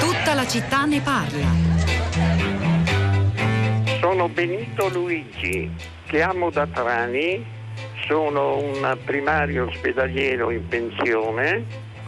[0.00, 1.46] Tutta la città ne parla.
[4.00, 5.70] Sono Benito Luigi,
[6.06, 7.44] chiamo da Trani,
[8.06, 11.64] sono un primario ospedaliero in pensione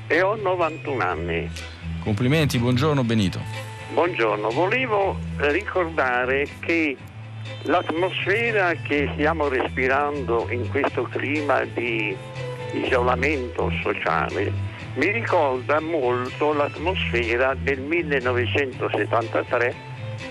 [0.06, 1.50] e ho 91 anni.
[2.02, 3.68] Complimenti, buongiorno Benito.
[3.99, 6.97] Buongiorno, volevo ricordare che
[7.62, 12.16] l'atmosfera che stiamo respirando in questo clima di
[12.75, 14.53] isolamento sociale
[14.95, 19.75] mi ricorda molto l'atmosfera del 1973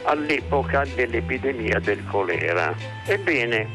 [0.03, 2.73] all'epoca dell'epidemia del colera.
[3.05, 3.67] Ebbene,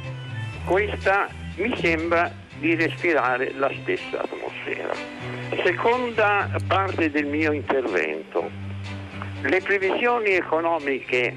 [0.64, 4.94] questa mi sembra di respirare la stessa atmosfera.
[5.62, 8.71] Seconda parte del mio intervento.
[9.44, 11.34] Le previsioni economiche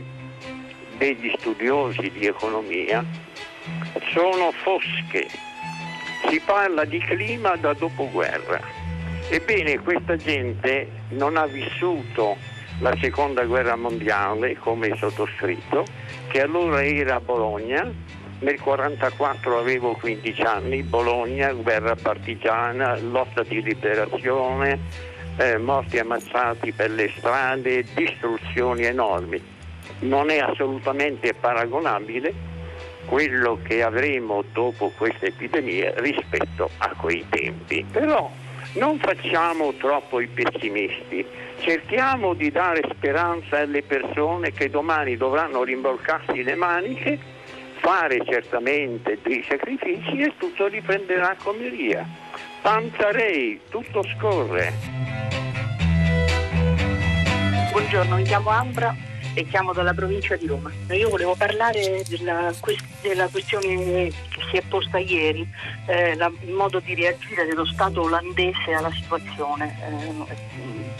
[0.98, 3.04] degli studiosi di economia
[4.14, 5.28] sono fosche.
[6.30, 8.62] Si parla di clima da dopoguerra.
[9.28, 12.38] Ebbene, questa gente non ha vissuto
[12.80, 15.84] la seconda guerra mondiale come sottoscritto,
[16.28, 23.64] che allora era a Bologna, nel 1944 avevo 15 anni, Bologna, guerra partigiana, lotta di
[23.64, 24.80] liberazione,
[25.38, 29.42] eh, morti ammazzati per le strade, distruzioni enormi.
[30.00, 32.34] Non è assolutamente paragonabile
[33.06, 37.86] quello che avremo dopo questa epidemia rispetto a quei tempi.
[37.92, 38.32] Però
[38.74, 41.26] non facciamo troppo i pessimisti,
[41.60, 47.18] cerchiamo di dare speranza alle persone che domani dovranno rimbolcarsi le maniche,
[47.80, 52.06] fare certamente dei sacrifici e tutto riprenderà come via.
[52.62, 55.15] Panzarei, tutto scorre.
[57.76, 58.96] Buongiorno, mi chiamo Ambra
[59.34, 60.72] e chiamo dalla provincia di Roma.
[60.92, 62.54] Io volevo parlare della,
[63.02, 63.68] della questione
[64.30, 65.46] che si è posta ieri,
[65.88, 69.78] eh, la, il modo di reagire dello Stato olandese alla situazione.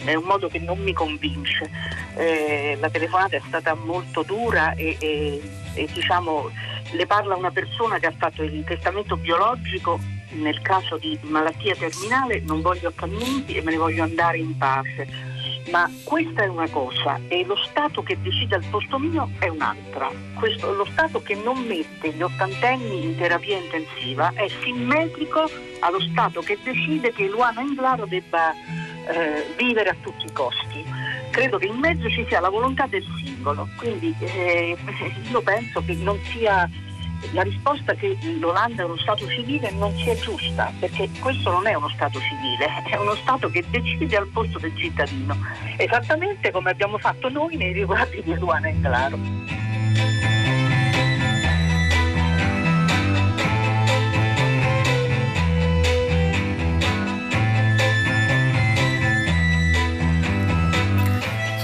[0.04, 1.70] Eh, è un modo che non mi convince.
[2.14, 5.40] Eh, la telefonata è stata molto dura e, e,
[5.72, 6.50] e diciamo,
[6.90, 9.98] le parla una persona che ha fatto il testamento biologico
[10.32, 15.25] nel caso di malattia terminale non voglio accanimenti e me ne voglio andare in pace
[15.70, 20.10] ma questa è una cosa e lo Stato che decide al posto mio è un'altra.
[20.34, 25.50] Questo, lo Stato che non mette gli ottantenni in terapia intensiva è simmetrico
[25.80, 30.84] allo Stato che decide che Luana Inglaro debba eh, vivere a tutti i costi.
[31.30, 34.76] Credo che in mezzo ci sia la volontà del singolo, quindi eh,
[35.30, 36.68] io penso che non sia
[37.32, 41.74] la risposta che l'Olanda è uno Stato civile non sia giusta, perché questo non è
[41.74, 45.36] uno Stato civile, è uno Stato che decide al posto del cittadino,
[45.76, 49.18] esattamente come abbiamo fatto noi nei riguardi di Luana e Claro.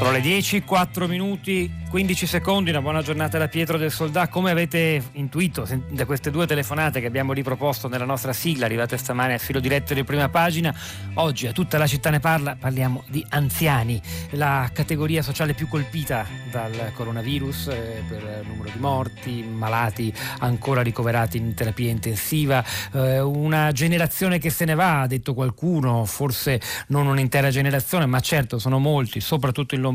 [0.03, 4.29] Sono le 10, 4 minuti 15 secondi, una buona giornata da Pietro del Soldà.
[4.29, 9.35] Come avete intuito da queste due telefonate che abbiamo riproposto nella nostra sigla, arrivate stamane
[9.35, 10.75] a filo diretto di prima pagina,
[11.17, 16.27] oggi a tutta la città ne parla, parliamo di anziani, la categoria sociale più colpita
[16.51, 22.65] dal coronavirus eh, per numero di morti, malati ancora ricoverati in terapia intensiva,
[22.95, 28.21] eh, una generazione che se ne va, ha detto qualcuno, forse non un'intera generazione, ma
[28.21, 29.91] certo sono molti, soprattutto in Lombardia,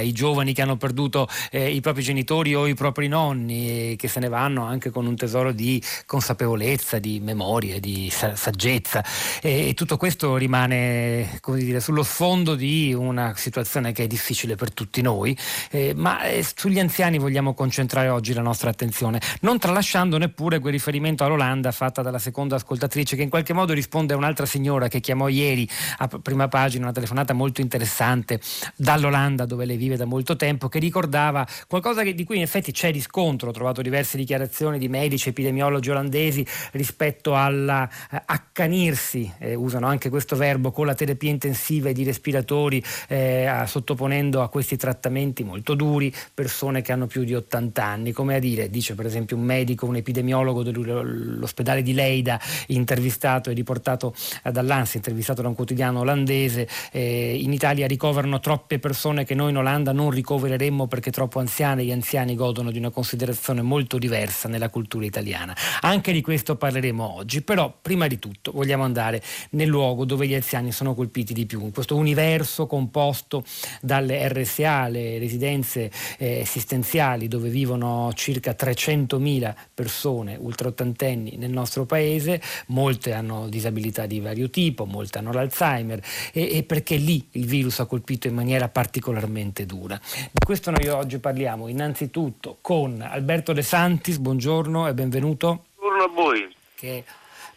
[0.00, 4.20] i giovani che hanno perduto eh, i propri genitori o i propri nonni che se
[4.20, 9.04] ne vanno anche con un tesoro di consapevolezza, di memoria, di saggezza.
[9.42, 14.72] E, e tutto questo rimane dire, sullo sfondo di una situazione che è difficile per
[14.72, 15.36] tutti noi,
[15.70, 20.72] eh, ma eh, sugli anziani vogliamo concentrare oggi la nostra attenzione, non tralasciando neppure quel
[20.72, 25.00] riferimento all'Olanda fatta dalla seconda ascoltatrice che in qualche modo risponde a un'altra signora che
[25.00, 28.40] chiamò ieri a prima pagina una telefonata molto interessante
[28.76, 32.72] dall'Olanda dove lei vive da molto tempo che ricordava qualcosa che, di cui in effetti
[32.72, 39.86] c'è riscontro, ho trovato diverse dichiarazioni di medici, epidemiologi olandesi rispetto all'accanirsi, eh, eh, usano
[39.86, 45.44] anche questo verbo, con la terapia intensiva e di respiratori, eh, sottoponendo a questi trattamenti
[45.44, 49.36] molto duri persone che hanno più di 80 anni, come a dire, dice per esempio
[49.36, 56.00] un medico, un epidemiologo dell'ospedale di Leida, intervistato e riportato dall'ANSA, intervistato da un quotidiano
[56.00, 61.38] olandese, eh, in Italia ricoverano troppe persone che noi in Olanda non ricovereremmo perché troppo
[61.38, 65.54] anziani, gli anziani godono di una considerazione molto diversa nella cultura italiana.
[65.82, 70.34] Anche di questo parleremo oggi, però prima di tutto vogliamo andare nel luogo dove gli
[70.34, 73.44] anziani sono colpiti di più, in questo universo composto
[73.82, 82.40] dalle RSA, le residenze eh, assistenziali dove vivono circa 300.000 persone ultraottantenni nel nostro paese,
[82.68, 86.02] molte hanno disabilità di vario tipo, molte hanno l'Alzheimer
[86.32, 88.70] e, e perché lì il virus ha colpito in maniera
[89.18, 89.98] particolarmente dura.
[90.30, 95.64] Di questo noi oggi parliamo innanzitutto con Alberto De Santis, buongiorno e benvenuto.
[95.76, 96.54] Buongiorno a voi.
[96.74, 97.04] Che è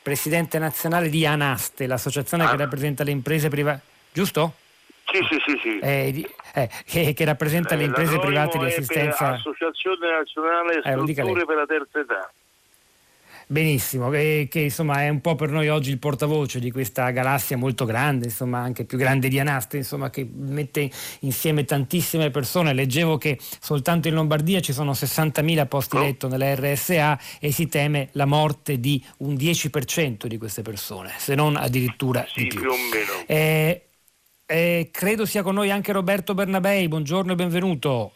[0.01, 2.49] presidente nazionale di Anaste, l'associazione ah.
[2.49, 3.81] che rappresenta le imprese private.
[4.11, 4.53] Giusto?
[5.05, 5.59] Sì, sì, sì.
[5.61, 5.79] sì.
[5.79, 9.33] Eh, eh, che, che, rappresenta eh, le imprese private di assistenza.
[9.33, 12.31] Associazione Nazionale eh, Strutture per la Terza Età.
[13.51, 17.57] Benissimo, che, che, insomma è un po' per noi oggi il portavoce di questa galassia
[17.57, 20.89] molto grande, insomma anche più grande di Anaste, insomma che mette
[21.19, 22.71] insieme tantissime persone.
[22.71, 25.99] Leggevo che soltanto in Lombardia ci sono 60.000 posti oh.
[25.99, 31.35] letto nella RSA e si teme la morte di un 10% di queste persone, se
[31.35, 32.61] non addirittura sì, di più.
[32.61, 33.25] più o meno.
[33.25, 33.85] Eh,
[34.45, 38.13] eh, credo sia con noi anche Roberto Bernabei, buongiorno e benvenuto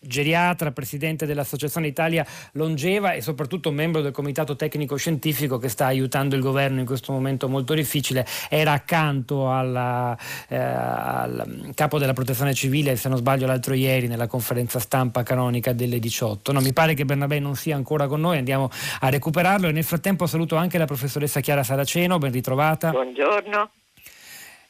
[0.00, 6.34] geriatra, presidente dell'Associazione Italia Longeva e soprattutto membro del comitato tecnico scientifico che sta aiutando
[6.34, 10.16] il governo in questo momento molto difficile, era accanto alla,
[10.48, 15.72] eh, al capo della protezione civile, se non sbaglio l'altro ieri, nella conferenza stampa canonica
[15.72, 16.52] delle 18.
[16.52, 18.70] No, mi pare che Bernabé non sia ancora con noi, andiamo
[19.00, 22.90] a recuperarlo e nel frattempo saluto anche la professoressa Chiara Saraceno, ben ritrovata.
[22.90, 23.70] Buongiorno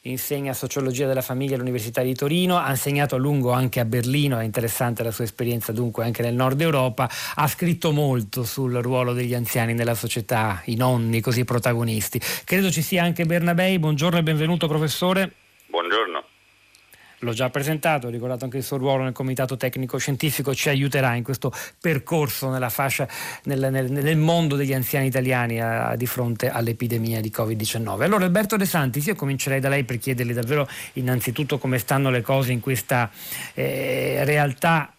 [0.03, 4.45] insegna sociologia della famiglia all'Università di Torino, ha insegnato a lungo anche a Berlino, è
[4.45, 9.35] interessante la sua esperienza dunque anche nel nord Europa, ha scritto molto sul ruolo degli
[9.35, 12.19] anziani nella società, i nonni così protagonisti.
[12.45, 15.33] Credo ci sia anche Bernabei, buongiorno e benvenuto professore.
[15.67, 16.10] Buongiorno
[17.21, 21.15] l'ho già presentato, ho ricordato anche il suo ruolo nel comitato tecnico scientifico, ci aiuterà
[21.15, 23.09] in questo percorso nella fascia,
[23.45, 28.03] nel, nel, nel mondo degli anziani italiani a, di fronte all'epidemia di Covid-19.
[28.03, 32.23] Allora Alberto De Santis, io comincerei da lei per chiederle davvero innanzitutto come stanno le
[32.23, 33.11] cose in questa
[33.55, 34.93] eh, realtà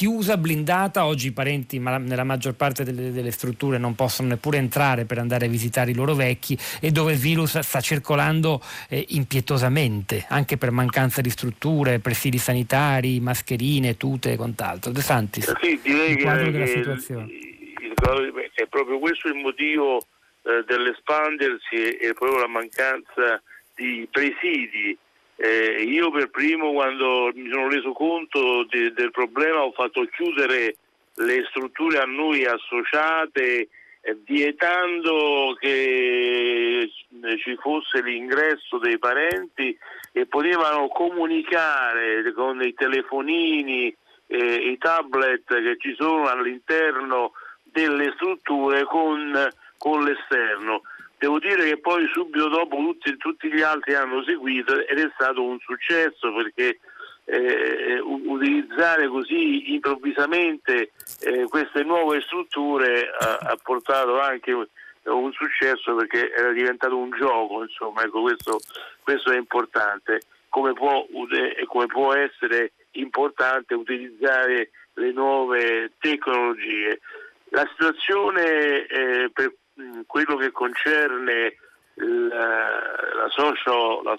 [0.00, 5.04] chiusa, blindata, oggi i parenti nella maggior parte delle, delle, strutture non possono neppure entrare
[5.04, 10.24] per andare a visitare i loro vecchi e dove il virus sta circolando eh, impietosamente,
[10.28, 14.90] anche per mancanza di strutture, presidi sanitari, mascherine, tute e quant'altro.
[14.90, 17.28] De Santis, sì, direi che, della situazione.
[18.54, 23.42] è proprio questo il motivo eh, dell'espandersi e proprio la mancanza
[23.74, 24.96] di presidi
[25.42, 30.76] eh, io per primo quando mi sono reso conto de, del problema ho fatto chiudere
[31.14, 33.68] le strutture a noi associate
[34.02, 36.90] eh, vietando che
[37.42, 39.76] ci fosse l'ingresso dei parenti
[40.12, 43.94] e potevano comunicare con i telefonini,
[44.26, 47.32] eh, i tablet che ci sono all'interno
[47.62, 49.48] delle strutture con,
[49.78, 50.82] con l'esterno.
[51.20, 55.44] Devo dire che poi subito dopo tutti, tutti gli altri hanno seguito ed è stato
[55.44, 56.78] un successo perché
[57.26, 66.32] eh, utilizzare così improvvisamente eh, queste nuove strutture ha, ha, portato anche un successo perché
[66.32, 68.58] era diventato un gioco, insomma, ecco, questo,
[69.02, 71.06] questo, è importante, come può,
[71.66, 76.98] come può, essere importante utilizzare le nuove tecnologie.
[77.50, 79.52] La situazione eh, per
[80.06, 81.56] quello che concerne
[81.94, 82.80] la,
[83.14, 84.16] la, socio, la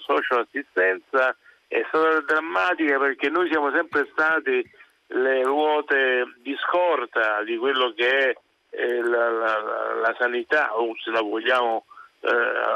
[1.68, 4.70] è stata drammatica perché noi siamo sempre stati
[5.08, 8.34] le ruote di scorta di quello che è
[8.70, 11.84] eh, la, la, la, sanità o se la vogliamo
[12.20, 12.30] eh,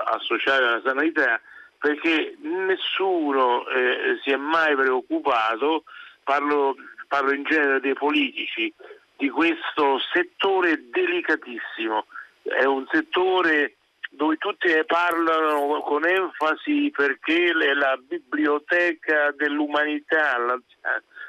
[0.04, 1.40] associare alla sanità
[1.78, 5.84] perché nessuno eh, si è mai preoccupato,
[6.24, 6.74] parlo,
[7.06, 8.72] parlo in genere dei politici,
[9.16, 12.06] di questo settore delicatissimo
[12.48, 13.76] è un settore
[14.10, 20.36] dove tutti ne parlano con enfasi perché è la biblioteca dell'umanità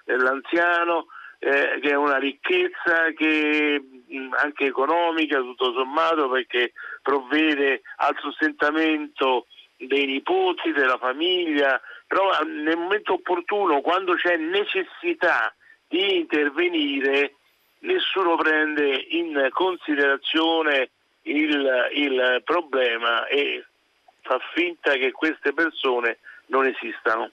[0.06, 1.08] dell'anziano,
[1.40, 3.82] eh, che è una ricchezza che
[4.42, 6.72] anche economica tutto sommato perché
[7.02, 9.48] provvede al sostentamento
[9.78, 15.54] dei nipoti, della famiglia, però nel momento opportuno, quando c'è necessità
[15.88, 17.36] di intervenire,
[17.80, 20.92] nessuno prende in considerazione
[21.28, 23.66] il, il problema e
[24.22, 26.18] fa finta che queste persone
[26.48, 27.32] non esistano.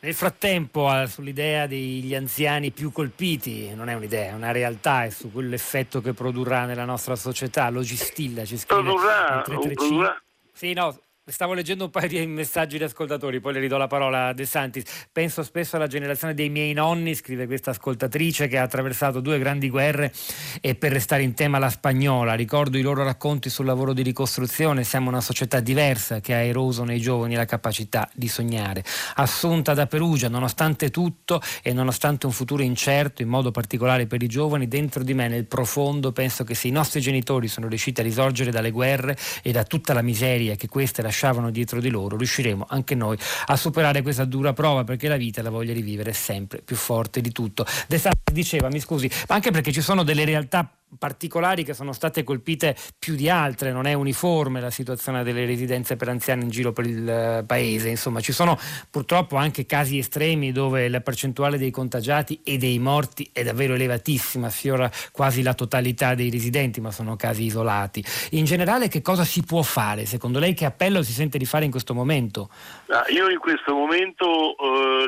[0.00, 5.32] Nel frattempo, sull'idea degli anziani più colpiti, non è un'idea, è una realtà, è su
[5.32, 7.68] quell'effetto che produrrà nella nostra società.
[7.68, 10.22] Logistil ci scrive produrrà, produrrà.
[10.52, 10.96] Sì, no,
[11.30, 14.46] Stavo leggendo un paio di messaggi di ascoltatori, poi le ridò la parola a De
[14.46, 15.08] Santis.
[15.12, 19.68] Penso spesso alla generazione dei miei nonni, scrive questa ascoltatrice, che ha attraversato due grandi
[19.68, 20.10] guerre
[20.62, 22.32] e per restare in tema la spagnola.
[22.32, 24.84] Ricordo i loro racconti sul lavoro di ricostruzione.
[24.84, 28.82] Siamo una società diversa che ha eroso nei giovani la capacità di sognare.
[29.16, 34.28] Assunta da Perugia, nonostante tutto e nonostante un futuro incerto, in modo particolare per i
[34.28, 38.04] giovani, dentro di me, nel profondo, penso che se i nostri genitori sono riusciti a
[38.04, 42.16] risorgere dalle guerre e da tutta la miseria che queste lasciano lasciavano dietro di loro,
[42.16, 46.10] riusciremo anche noi a superare questa dura prova perché la vita la voglia di vivere
[46.10, 47.66] è sempre più forte di tutto.
[47.88, 51.92] De Santi diceva, mi scusi, ma anche perché ci sono delle realtà particolari che sono
[51.92, 56.50] state colpite più di altre, non è uniforme la situazione delle residenze per anziani in
[56.50, 58.58] giro per il eh, paese, insomma ci sono
[58.90, 64.48] purtroppo anche casi estremi dove la percentuale dei contagiati e dei morti è davvero elevatissima,
[64.48, 68.04] sfiora quasi la totalità dei residenti, ma sono casi isolati.
[68.30, 70.06] In generale che cosa si può fare?
[70.06, 72.50] Secondo lei che appello si sente di fare in questo momento?
[73.10, 75.06] io in questo momento eh,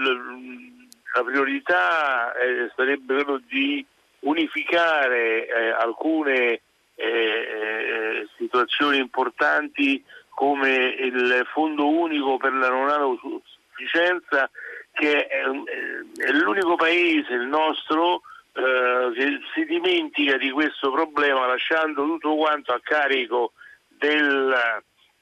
[1.15, 3.85] la priorità eh, sarebbe quello di
[4.21, 6.61] unificare eh, alcune
[6.95, 14.50] eh, eh, situazioni importanti come il Fondo Unico per la non autosufficienza
[14.93, 18.23] che è, è, l'unico paese, il nostro,
[18.53, 23.53] eh, che si dimentica di questo problema lasciando tutto quanto a carico
[23.89, 24.55] del,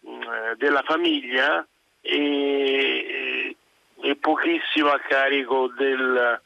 [0.03, 1.67] eh, della famiglia
[2.01, 3.55] e,
[4.01, 6.41] e pochissimo a carico del,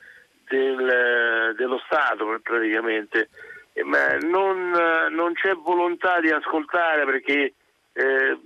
[0.52, 3.30] del, dello Stato praticamente.
[3.72, 4.70] Eh, ma non,
[5.10, 7.54] non, c'è volontà di ascoltare perché
[7.94, 8.38] eh,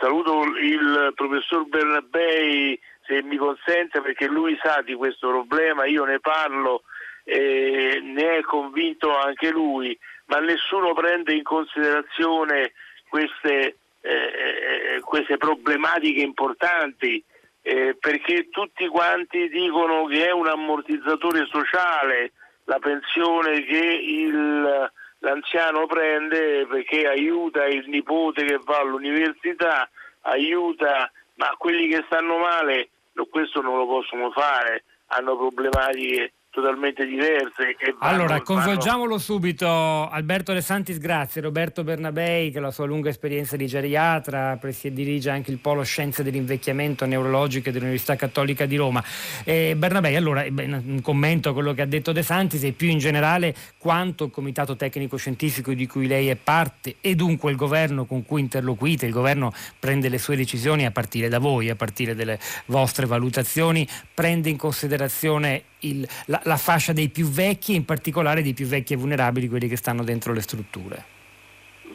[0.00, 6.18] saluto il professor Bernabei se mi consente perché lui sa di questo problema, io ne
[6.18, 6.82] parlo
[7.22, 12.72] e ne è convinto anche lui, ma nessuno prende in considerazione
[13.08, 17.22] queste, eh, eh queste problematiche importanti
[17.66, 22.32] eh, perché tutti quanti dicono che è un ammortizzatore sociale
[22.64, 29.88] la pensione che il, l'anziano prende perché aiuta il nipote che va all'università,
[30.22, 32.90] aiuta, ma quelli che stanno male
[33.30, 37.74] questo non lo possono fare, hanno problematiche totalmente diverse.
[37.98, 39.66] allora, coinvolgiamolo subito.
[39.66, 41.40] Alberto De Santis, grazie.
[41.40, 47.06] Roberto Bernabei, che la sua lunga esperienza di geriatra, dirige anche il Polo Scienze dell'Invecchiamento
[47.06, 49.02] Neurologiche dell'Università Cattolica di Roma.
[49.42, 52.98] Eh, Bernabei, allora, un commento a quello che ha detto De Santis e più in
[52.98, 58.04] generale quanto il Comitato Tecnico Scientifico di cui lei è parte e dunque il governo
[58.04, 62.14] con cui interloquite, il governo prende le sue decisioni a partire da voi, a partire
[62.14, 67.84] dalle vostre valutazioni, prende in considerazione il, la, la fascia dei più vecchi e in
[67.84, 71.12] particolare dei più vecchi e vulnerabili, quelli che stanno dentro le strutture.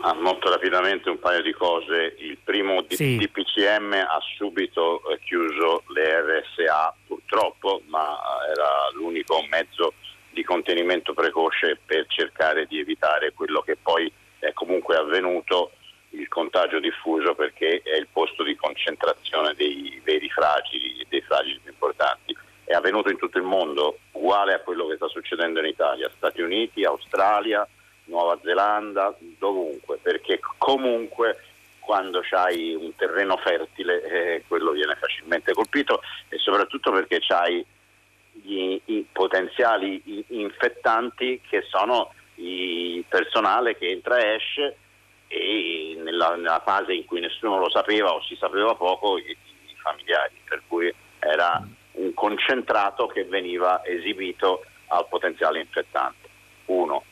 [0.02, 2.16] Ah, molto rapidamente un paio di cose.
[2.20, 3.18] Il primo sì.
[3.18, 8.18] DPCM ha subito eh, chiuso le RSA purtroppo, ma
[8.50, 9.94] era l'unico mezzo
[10.30, 15.72] di contenimento precoce per cercare di evitare quello che poi è comunque avvenuto,
[16.12, 21.72] il contagio diffuso perché è il posto di concentrazione dei veri fragili, dei fragili più
[21.72, 22.36] importanti
[22.70, 26.40] è avvenuto in tutto il mondo, uguale a quello che sta succedendo in Italia, Stati
[26.40, 27.68] Uniti, Australia,
[28.04, 31.46] Nuova Zelanda, dovunque, perché comunque
[31.80, 37.66] quando hai un terreno fertile eh, quello viene facilmente colpito e soprattutto perché hai
[38.34, 44.78] gli, i potenziali infettanti che sono il personale che entra e esce
[45.26, 49.76] e nella, nella, fase in cui nessuno lo sapeva o si sapeva poco i, i
[49.82, 51.68] familiari, per cui era
[52.20, 56.28] concentrato che veniva esibito al potenziale infettante.
[56.66, 57.06] Uno,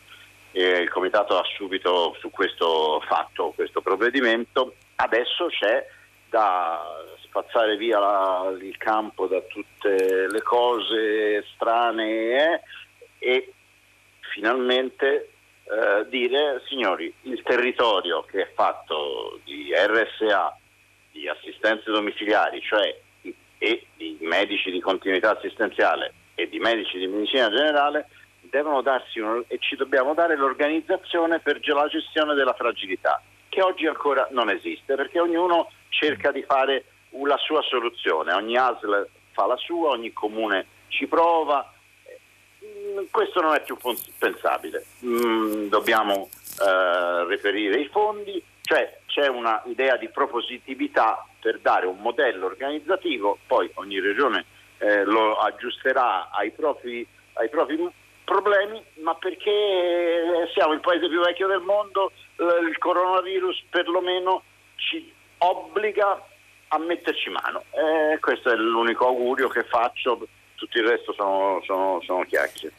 [0.52, 5.88] eh, il Comitato ha subito su questo fatto questo provvedimento, adesso c'è
[6.30, 12.62] da spazzare via la, il campo da tutte le cose strane eh,
[13.20, 13.54] e
[14.34, 15.30] finalmente
[15.64, 20.58] eh, dire signori il territorio che è fatto di RSA,
[21.12, 23.06] di assistenze domiciliari, cioè
[23.58, 28.08] e di medici di continuità assistenziale e di medici di medicina generale
[28.50, 33.88] devono darsi un, e ci dobbiamo dare l'organizzazione per la gestione della fragilità, che oggi
[33.88, 36.86] ancora non esiste, perché ognuno cerca di fare
[37.26, 41.74] la sua soluzione, ogni ASL fa la sua, ogni comune ci prova,
[42.64, 43.78] mm, questo non è più
[44.18, 46.30] pensabile, mm, dobbiamo
[46.62, 53.72] eh, reperire i fondi, cioè c'è un'idea di propositività per dare un modello organizzativo, poi
[53.76, 54.44] ogni regione
[54.80, 57.90] eh, lo aggiusterà ai propri, ai propri,
[58.26, 64.44] problemi, ma perché siamo il paese più vecchio del mondo, eh, il coronavirus perlomeno
[64.76, 66.22] ci obbliga
[66.68, 67.64] a metterci mano.
[67.72, 72.76] Eh, questo è l'unico augurio che faccio, tutto il resto sono, sono, sono chiacchiere.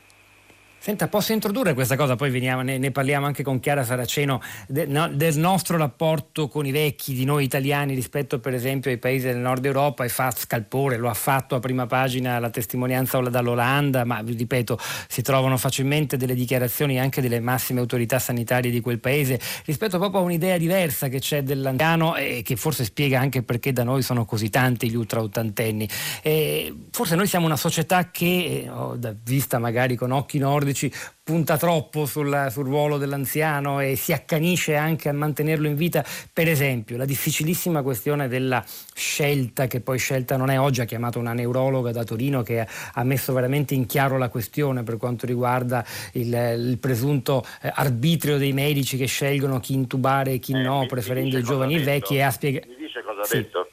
[0.81, 2.15] Senta, posso introdurre questa cosa?
[2.15, 6.67] Poi veniamo, ne, ne, parliamo anche con Chiara Saraceno de, no, del nostro rapporto con
[6.67, 10.31] i vecchi, di noi italiani rispetto per esempio ai paesi del nord Europa e fa
[10.31, 15.57] scalpore, lo ha fatto a prima pagina la testimonianza dall'Olanda, ma vi ripeto, si trovano
[15.57, 20.57] facilmente delle dichiarazioni anche delle massime autorità sanitarie di quel paese rispetto proprio a un'idea
[20.59, 24.89] diversa che c'è dell'anziano e che forse spiega anche perché da noi sono così tanti
[24.89, 25.89] gli ultra ottantenni.
[26.23, 31.57] E forse noi siamo una società che, oh, vista magari con occhi nordici, nordici punta
[31.57, 36.05] troppo sul, sul, ruolo dell'anziano e si accanisce anche a mantenerlo in vita.
[36.33, 41.19] Per esempio, la difficilissima questione della scelta, che poi scelta non è oggi, ha chiamato
[41.19, 45.85] una neurologa da Torino che ha messo veramente in chiaro la questione per quanto riguarda
[46.13, 50.87] il, il presunto eh, arbitrio dei medici che scelgono chi intubare e chi eh, no,
[50.87, 52.17] preferendo i giovani e i vecchi.
[52.17, 52.69] E ha spiegato.
[52.69, 53.37] Mi dice cosa ha sì.
[53.37, 53.69] detto?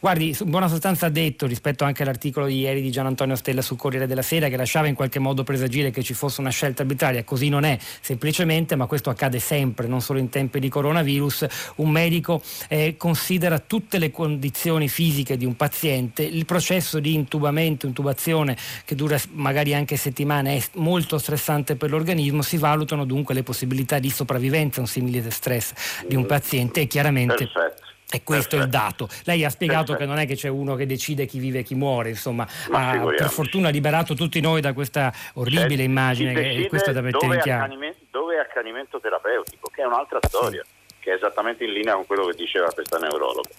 [0.00, 3.62] Guardi, in buona sostanza ha detto, rispetto anche all'articolo di ieri di Gian Antonio Stella
[3.62, 6.82] sul Corriere della Sera, che lasciava in qualche modo presagire che ci fosse una scelta
[6.82, 11.46] arbitraria, così non è semplicemente, ma questo accade sempre, non solo in tempi di coronavirus,
[11.76, 17.86] un medico eh, considera tutte le condizioni fisiche di un paziente, il processo di intubamento,
[17.86, 23.42] intubazione che dura magari anche settimane è molto stressante per l'organismo, si valutano dunque le
[23.42, 25.72] possibilità di sopravvivenza, un simile stress
[26.06, 27.48] di un paziente e chiaramente...
[27.48, 29.08] Perfetto e questo è il dato.
[29.24, 31.74] Lei ha spiegato che non è che c'è uno che decide chi vive e chi
[31.74, 36.90] muore, insomma, ha per fortuna liberato tutti noi da questa orribile c'è immagine che questo
[36.90, 37.76] è da mettere in chiaro.
[38.10, 40.94] Dove è accanimento terapeutico, che è un'altra storia, sì.
[41.00, 43.50] che è esattamente in linea con quello che diceva questa neurologa.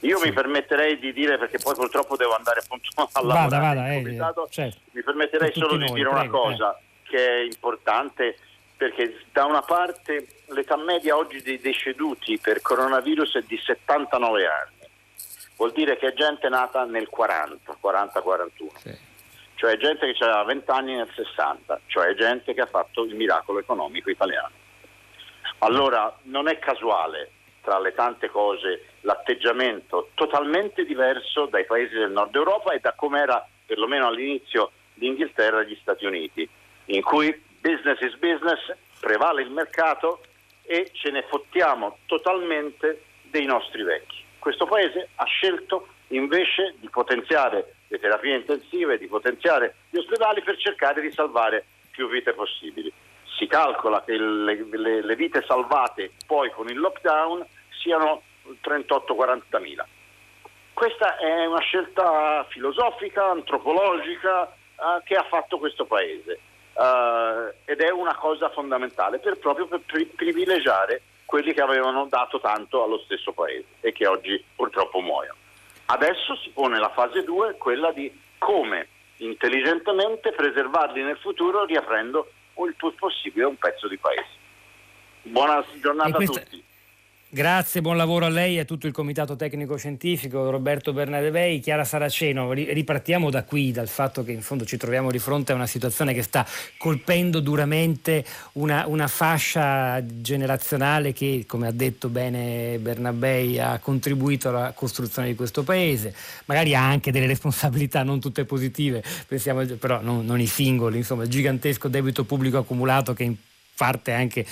[0.00, 0.26] Io sì.
[0.26, 4.48] mi permetterei di dire, perché poi purtroppo devo andare appunto a lavorare vada, vada, eh,
[4.50, 4.78] certo.
[4.92, 7.08] mi permetterei solo di dire una cosa eh.
[7.08, 8.36] che è importante
[8.76, 14.88] perché da una parte l'età media oggi dei deceduti per coronavirus è di 79 anni,
[15.56, 18.98] vuol dire che è gente nata nel 40, 40-41, sì.
[19.54, 23.58] cioè gente che aveva 20 anni nel 60, cioè gente che ha fatto il miracolo
[23.58, 24.64] economico italiano.
[25.58, 27.30] Allora non è casuale
[27.62, 33.20] tra le tante cose l'atteggiamento totalmente diverso dai paesi del nord Europa e da come
[33.20, 36.48] era perlomeno all'inizio l'Inghilterra e gli Stati Uniti,
[36.86, 38.60] in cui business is business,
[39.00, 40.20] prevale il mercato
[40.62, 44.24] e ce ne fottiamo totalmente dei nostri vecchi.
[44.38, 50.56] Questo Paese ha scelto invece di potenziare le terapie intensive, di potenziare gli ospedali per
[50.58, 52.92] cercare di salvare più vite possibili.
[53.36, 57.44] Si calcola che le, le, le vite salvate poi con il lockdown
[57.80, 58.22] siano
[58.62, 59.86] 38-40 mila.
[60.72, 66.40] Questa è una scelta filosofica, antropologica eh, che ha fatto questo Paese
[66.76, 72.40] uh, ed è una cosa fondamentale per, proprio per pri- privilegiare quelli che avevano dato
[72.40, 75.38] tanto allo stesso paese e che oggi purtroppo muoiono.
[75.86, 82.30] Adesso si pone la fase 2, quella di come intelligentemente preservarli nel futuro riaprendo
[82.64, 84.44] il più possibile un pezzo di paese.
[85.22, 86.40] Buona giornata questa...
[86.40, 86.64] a tutti.
[87.28, 91.84] Grazie, buon lavoro a lei e a tutto il Comitato Tecnico Scientifico, Roberto Bernadevei, Chiara
[91.84, 92.52] Saraceno.
[92.52, 96.14] Ripartiamo da qui, dal fatto che in fondo ci troviamo di fronte a una situazione
[96.14, 96.46] che sta
[96.78, 104.72] colpendo duramente una, una fascia generazionale che, come ha detto bene Bernabei, ha contribuito alla
[104.72, 106.14] costruzione di questo paese.
[106.44, 111.24] Magari ha anche delle responsabilità non tutte positive, pensiamo, però non, non i singoli, insomma,
[111.24, 113.34] il gigantesco debito pubblico accumulato che
[113.76, 114.46] parte anche,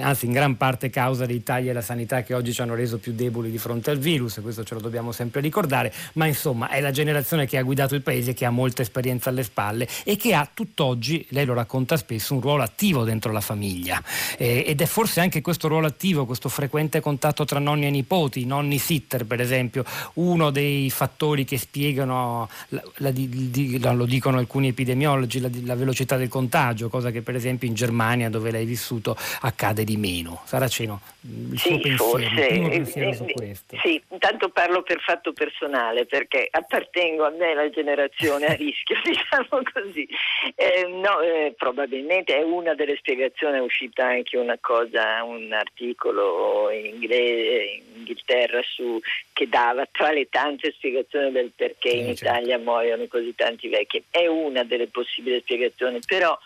[0.00, 3.12] anzi in gran parte causa dei tagli alla sanità che oggi ci hanno reso più
[3.14, 6.90] deboli di fronte al virus, questo ce lo dobbiamo sempre ricordare, ma insomma è la
[6.90, 10.48] generazione che ha guidato il paese, che ha molta esperienza alle spalle e che ha
[10.52, 14.02] tutt'oggi, lei lo racconta spesso, un ruolo attivo dentro la famiglia.
[14.36, 18.44] Eh, ed è forse anche questo ruolo attivo, questo frequente contatto tra nonni e nipoti,
[18.44, 19.82] nonni sitter per esempio,
[20.14, 26.18] uno dei fattori che spiegano, la, la, di, lo dicono alcuni epidemiologi, la, la velocità
[26.18, 30.42] del contagio, cosa che per esempio in Germania dove l'hai vissuto accade di meno.
[30.44, 33.76] Saraceno, il sì, suo pensiero, forse, il pensiero su questo.
[33.82, 39.62] Sì, intanto parlo per fatto personale perché appartengo a me la generazione a rischio, diciamo
[39.72, 40.08] così.
[40.54, 46.70] Eh, no, eh, probabilmente è una delle spiegazioni, è uscita anche una cosa, un articolo
[46.70, 49.00] in, inglese, in Inghilterra su,
[49.32, 52.24] che dava tra le tante spiegazioni del perché in certo.
[52.24, 54.02] Italia muoiono così tanti vecchi.
[54.10, 56.36] È una delle possibili spiegazioni, però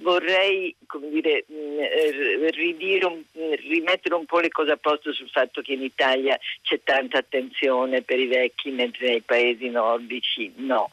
[0.00, 0.74] vorrei
[1.10, 5.82] dire, mm, eh, ridire, rimettere un po' le cose a posto sul fatto che in
[5.82, 10.90] Italia c'è tanta attenzione per i vecchi mentre nei paesi nordici no.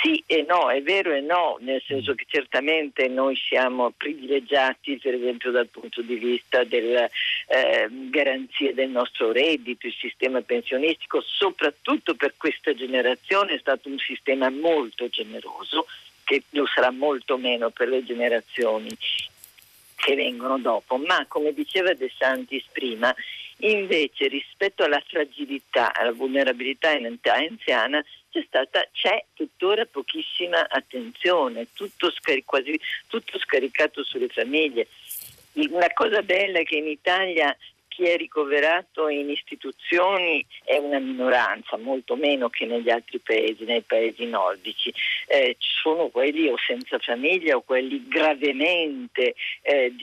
[0.00, 5.14] Sì e no, è vero e no, nel senso che certamente noi siamo privilegiati per
[5.14, 7.10] esempio dal punto di vista delle
[7.46, 13.98] eh, garanzie del nostro reddito, il sistema pensionistico, soprattutto per questa generazione è stato un
[13.98, 15.86] sistema molto generoso
[16.24, 18.88] che lo sarà molto meno per le generazioni
[19.94, 23.14] che vengono dopo, ma come diceva De Santis prima,
[23.58, 31.68] invece rispetto alla fragilità, alla vulnerabilità in età anziana c'è, stata, c'è tuttora pochissima attenzione,
[31.72, 34.88] tutto, scaric- quasi, tutto scaricato sulle famiglie.
[35.52, 37.54] La cosa bella è che in Italia
[37.92, 43.82] chi è ricoverato in istituzioni è una minoranza, molto meno che negli altri paesi, nei
[43.82, 44.92] paesi nordici.
[45.26, 49.94] Eh, sono quelli o senza famiglia o quelli gravemente eh,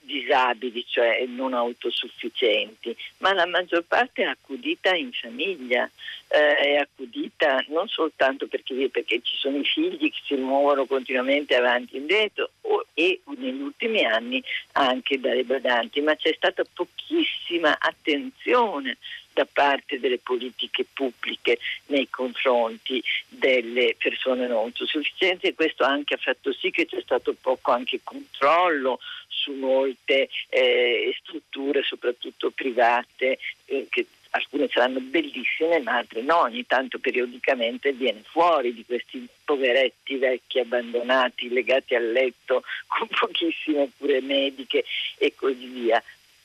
[0.00, 5.90] disabili, cioè non autosufficienti, ma la maggior parte è accudita in famiglia,
[6.28, 11.54] eh, è accudita non soltanto perché, perché, ci sono i figli che si muovono continuamente
[11.54, 16.62] avanti e indietro o, e negli ultimi anni anche dalle badanti, ma c'è stata
[17.08, 18.98] pochissima attenzione
[19.32, 26.18] da parte delle politiche pubbliche nei confronti delle persone non autosufficienti e questo anche ha
[26.18, 33.86] fatto sì che c'è stato poco anche controllo su molte eh, strutture, soprattutto private, eh,
[33.88, 40.16] che alcune saranno bellissime ma altre no, ogni tanto periodicamente viene fuori di questi poveretti
[40.16, 44.84] vecchi abbandonati legati al letto con pochissime cure mediche
[45.16, 46.02] e così via.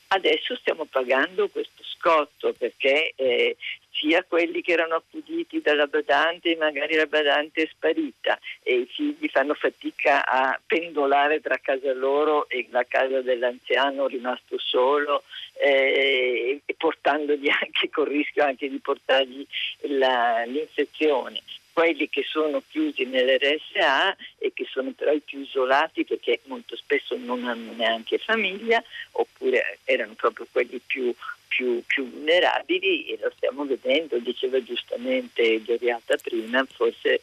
[0.08, 3.56] Adesso stiamo pagando questo scotto perché eh,
[3.90, 9.28] sia quelli che erano accuditi dalla badante, magari la badante è sparita e i figli
[9.28, 15.22] fanno fatica a pendolare tra casa loro e la casa dell'anziano rimasto solo
[15.54, 19.46] eh, portandogli anche con il rischio anche di portargli
[19.82, 21.40] la, l'infezione
[21.74, 27.16] quelli che sono chiusi nell'RSA e che sono però i più isolati perché molto spesso
[27.16, 28.82] non hanno neanche famiglia
[29.12, 31.12] oppure erano proprio quelli più,
[31.48, 37.20] più, più vulnerabili e lo stiamo vedendo, diceva giustamente Gioriata prima, forse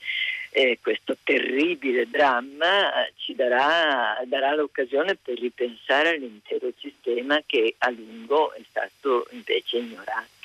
[0.49, 8.51] eh, questo terribile dramma ci darà, darà l'occasione per ripensare all'intero sistema che a lungo
[8.51, 10.40] è stato invece ignorato.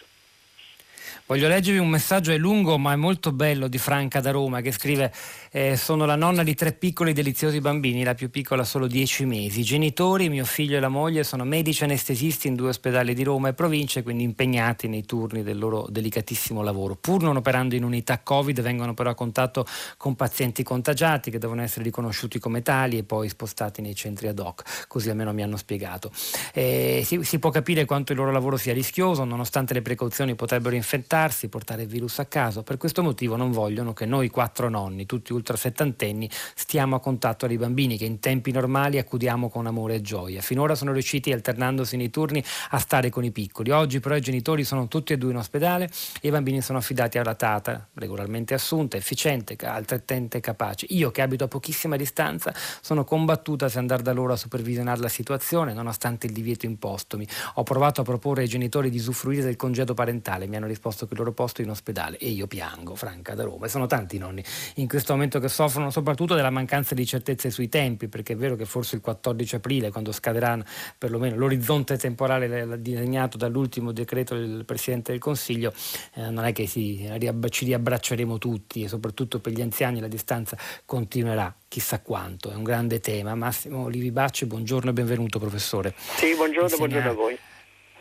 [1.28, 4.70] Voglio leggervi un messaggio, è lungo ma è molto bello, di Franca da Roma, che
[4.70, 5.12] scrive
[5.56, 9.60] eh, sono la nonna di tre piccoli deliziosi bambini, la più piccola solo dieci mesi.
[9.60, 13.48] I genitori, mio figlio e la moglie, sono medici anestesisti in due ospedali di Roma
[13.48, 16.94] e province, quindi impegnati nei turni del loro delicatissimo lavoro.
[16.94, 19.64] Pur non operando in unità Covid, vengono però a contatto
[19.96, 24.38] con pazienti contagiati che devono essere riconosciuti come tali e poi spostati nei centri ad
[24.38, 26.12] hoc, così almeno mi hanno spiegato.
[26.52, 30.74] Eh, si, si può capire quanto il loro lavoro sia rischioso, nonostante le precauzioni potrebbero
[30.74, 32.62] infettarsi, portare il virus a casa.
[32.62, 37.46] Per questo motivo non vogliono che noi quattro nonni, tutti ultra settantenni, stiamo a contatto
[37.46, 40.40] dei bambini che in tempi normali accudiamo con amore e gioia.
[40.40, 43.70] Finora sono riusciti, alternandosi nei turni, a stare con i piccoli.
[43.70, 45.88] Oggi però i genitori sono tutti e due in ospedale
[46.20, 50.86] e i bambini sono affidati alla tata, regolarmente assunta, efficiente, altrettanto capace.
[50.90, 55.08] Io che abito a pochissima distanza sono combattuta se andare da loro a supervisionare la
[55.08, 57.26] situazione, nonostante il divieto impostomi.
[57.54, 61.12] Ho provato a proporre ai genitori di usufruire del congedo parentale, mi hanno risposto che
[61.12, 63.66] il loro posto è in ospedale e io piango, Franca da Roma.
[63.66, 64.42] E sono tanti i nonni
[64.76, 68.56] in questo momento che soffrono soprattutto della mancanza di certezze sui tempi, perché è vero
[68.56, 70.58] che forse il 14 aprile, quando scadrà
[70.96, 75.72] perlomeno l'orizzonte temporale disegnato dall'ultimo decreto del Presidente del Consiglio,
[76.14, 77.08] eh, non è che si,
[77.50, 82.62] ci riabbracceremo tutti e soprattutto per gli anziani la distanza continuerà chissà quanto, è un
[82.62, 83.34] grande tema.
[83.34, 85.94] Massimo Livi Bacci, buongiorno e benvenuto professore.
[85.96, 86.86] Sì, buongiorno, Insegna...
[86.86, 87.38] buongiorno a voi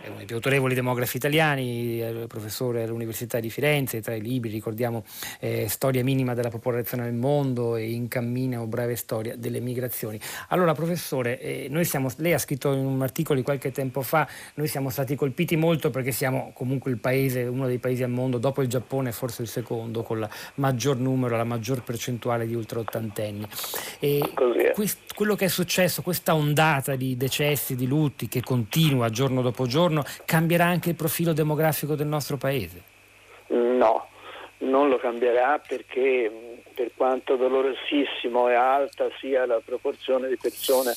[0.06, 5.04] è uno dei più autorevoli demografi italiani, professore all'Università di Firenze, tra i libri ricordiamo
[5.40, 10.20] eh, Storia minima della popolazione nel mondo e In cammino o breve storia delle migrazioni.
[10.50, 14.28] Allora professore, eh, noi siamo, lei ha scritto in un articolo di qualche tempo fa,
[14.56, 18.38] noi siamo stati colpiti molto perché siamo comunque il paese, uno dei paesi al mondo,
[18.38, 23.48] dopo il Giappone forse il secondo, con la maggior numero, la maggior percentuale di ultraottantenni.
[24.00, 24.22] E
[24.74, 29.66] quest, quello che è successo, questa ondata di decessi, di lutti che continua giorno dopo
[29.66, 32.84] giorno, giorno cambierà anche il profilo demografico del nostro paese?
[33.48, 34.08] No,
[34.60, 40.94] non lo cambierà perché per quanto dolorosissimo e alta sia la proporzione di persone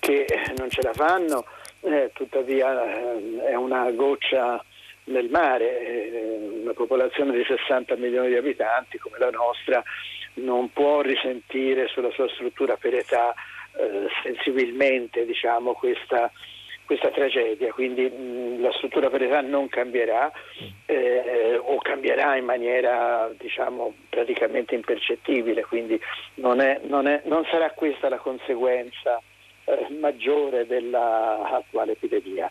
[0.00, 0.26] che
[0.58, 1.46] non ce la fanno,
[1.80, 4.62] eh, tuttavia eh, è una goccia
[5.04, 9.82] nel mare, eh, una popolazione di 60 milioni di abitanti come la nostra
[10.34, 13.32] non può risentire sulla sua struttura per età
[13.76, 16.30] eh, sensibilmente diciamo, questa
[16.86, 20.30] questa tragedia, quindi mh, la struttura per età non cambierà
[20.86, 25.98] eh, o cambierà in maniera diciamo, praticamente impercettibile, quindi
[26.34, 29.20] non, è, non, è, non sarà questa la conseguenza
[29.64, 32.50] eh, maggiore dell'attuale epidemia.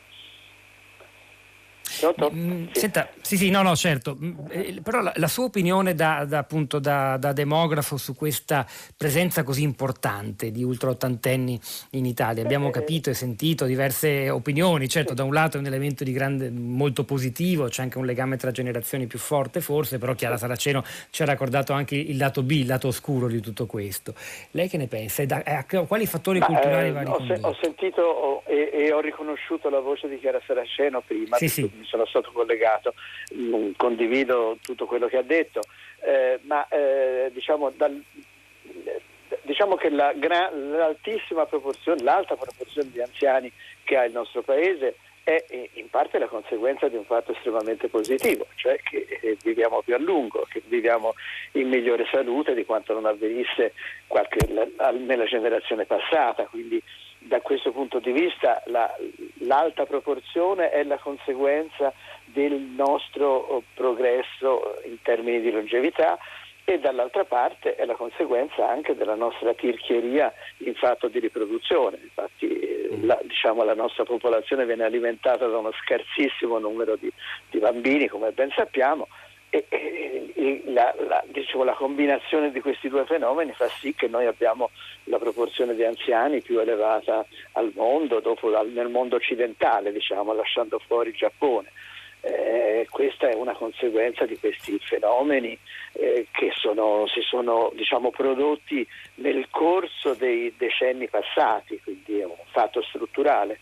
[2.33, 4.17] Mm, senta, sì, sì, no, no, certo.
[4.21, 8.65] Mm, eh, però la, la sua opinione da, da, appunto, da, da, demografo su questa
[8.97, 11.59] presenza così importante di ultraottantenni
[11.91, 12.43] in Italia.
[12.43, 14.89] Abbiamo capito e sentito diverse opinioni.
[14.89, 18.37] Certo, da un lato è un elemento di grande, molto positivo, c'è anche un legame
[18.37, 22.51] tra generazioni più forte, forse, però Chiara Saraceno ci ha raccordato anche il lato B,
[22.51, 24.13] il lato oscuro di tutto questo.
[24.51, 25.23] Lei che ne pensa?
[25.25, 28.91] Da, a quali fattori Ma, culturali eh, va ho, se, ho sentito ho, e, e,
[28.91, 31.37] ho riconosciuto la voce di Chiara Saraceno prima.
[31.37, 32.95] Sì, sì sono stato collegato,
[33.35, 35.61] mm, condivido tutto quello che ha detto,
[36.01, 38.03] eh, ma eh, diciamo, dal,
[39.43, 40.11] diciamo, che la,
[40.51, 43.51] l'altissima proporzione, l'alta proporzione di anziani
[43.83, 48.45] che ha il nostro Paese è in parte la conseguenza di un fatto estremamente positivo,
[48.55, 51.13] cioè che eh, viviamo più a lungo, che viviamo
[51.53, 53.73] in migliore salute di quanto non avvenisse
[54.07, 56.43] qualche, nella generazione passata.
[56.47, 56.81] Quindi
[57.25, 58.93] da questo punto di vista la,
[59.39, 61.93] l'alta proporzione è la conseguenza
[62.25, 66.17] del nostro oh, progresso in termini di longevità
[66.65, 71.99] e dall'altra parte è la conseguenza anche della nostra tirchieria in fatto di riproduzione.
[72.01, 73.05] Infatti mm.
[73.05, 77.11] la, diciamo, la nostra popolazione viene alimentata da uno scarsissimo numero di,
[77.49, 79.07] di bambini, come ben sappiamo,
[79.53, 79.65] e,
[80.33, 84.71] e la, la, diciamo, la, combinazione di questi due fenomeni fa sì che noi abbiamo
[85.03, 91.09] la proporzione di anziani più elevata al mondo, dopo, nel mondo occidentale, diciamo, lasciando fuori
[91.09, 91.71] il Giappone.
[92.21, 95.57] Eh, questa è una conseguenza di questi fenomeni
[95.91, 102.33] eh, che sono, si sono diciamo, prodotti nel corso dei decenni passati, quindi è un
[102.51, 103.59] fatto strutturale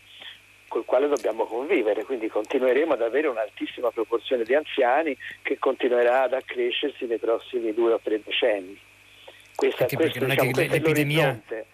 [0.72, 6.32] col quale dobbiamo convivere, quindi continueremo ad avere un'altissima proporzione di anziani che continuerà ad
[6.32, 8.80] accrescersi nei prossimi due o tre decenni.
[9.54, 11.66] Questa, Anche questo, perché non diciamo, è che l'epidemia eh.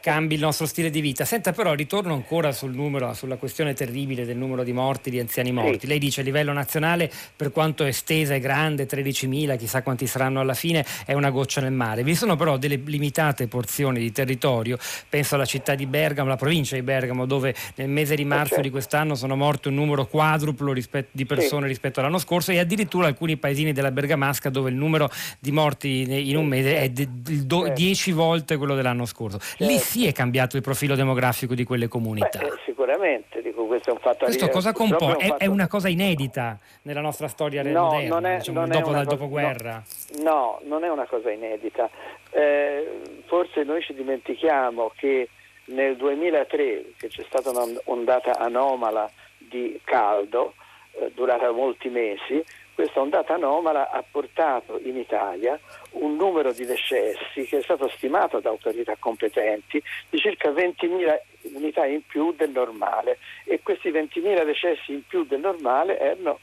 [0.00, 1.24] Cambi il nostro stile di vita.
[1.24, 5.50] Senta però, ritorno ancora sul numero, sulla questione terribile del numero di morti, di anziani
[5.50, 5.80] morti.
[5.80, 5.86] Sì.
[5.86, 10.54] Lei dice a livello nazionale, per quanto estesa e grande, 13.000, chissà quanti saranno alla
[10.54, 12.02] fine, è una goccia nel mare.
[12.04, 16.76] Vi sono però delle limitate porzioni di territorio, penso alla città di Bergamo, la provincia
[16.76, 21.08] di Bergamo, dove nel mese di marzo di quest'anno sono morti un numero quadruplo rispetto,
[21.12, 21.68] di persone sì.
[21.68, 26.36] rispetto all'anno scorso e addirittura alcuni paesini della Bergamasca dove il numero di morti in
[26.36, 29.84] un mese è 10 volte quello dell'anno scorso lì certo.
[29.84, 32.38] sì è cambiato il profilo demografico di quelle comunità.
[32.38, 35.16] Beh, sicuramente, dico, questo è un fatto Questo cosa compone?
[35.16, 38.90] È, è, una cosa inedita nella nostra storia no, moderna, non è, diciamo, non dopo
[38.90, 39.82] dal cosa, dopoguerra?
[40.22, 41.88] No, no, non è una cosa inedita.
[42.30, 45.28] Eh, forse noi ci dimentichiamo che
[45.66, 50.54] nel 2003, che c'è stata un'ondata anomala di caldo,
[50.92, 55.58] eh, durata molti mesi, questa ondata anomala ha portato in Italia
[55.94, 61.18] un numero di decessi che è stato stimato da autorità competenti di circa 20.000
[61.54, 66.40] unità in più del normale e questi 20.000 decessi in più del normale erano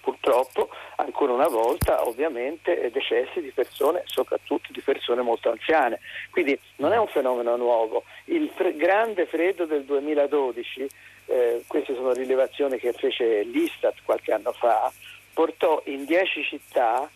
[0.00, 6.00] purtroppo ancora una volta ovviamente decessi di persone, soprattutto di persone molto anziane.
[6.30, 8.04] Quindi non è un fenomeno nuovo.
[8.24, 10.88] Il fre- grande freddo del 2012,
[11.26, 14.90] eh, queste sono rilevazioni che fece l'Istat qualche anno fa,
[15.32, 17.08] portò in 10 città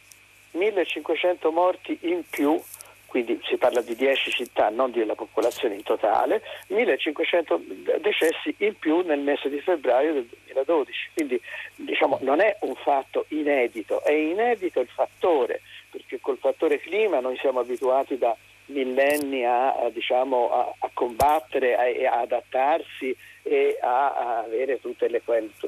[0.54, 2.60] 1500 morti in più,
[3.06, 7.60] quindi si parla di 10 città, non della popolazione in totale, 1500
[8.00, 11.10] decessi in più nel mese di febbraio del 2012.
[11.14, 11.40] Quindi
[11.76, 17.36] diciamo, non è un fatto inedito, è inedito il fattore, perché col fattore clima noi
[17.38, 18.36] siamo abituati da
[18.66, 24.44] millenni a, a, diciamo, a, a combattere a adattarsi e a,
[24.80, 25.22] tutte le,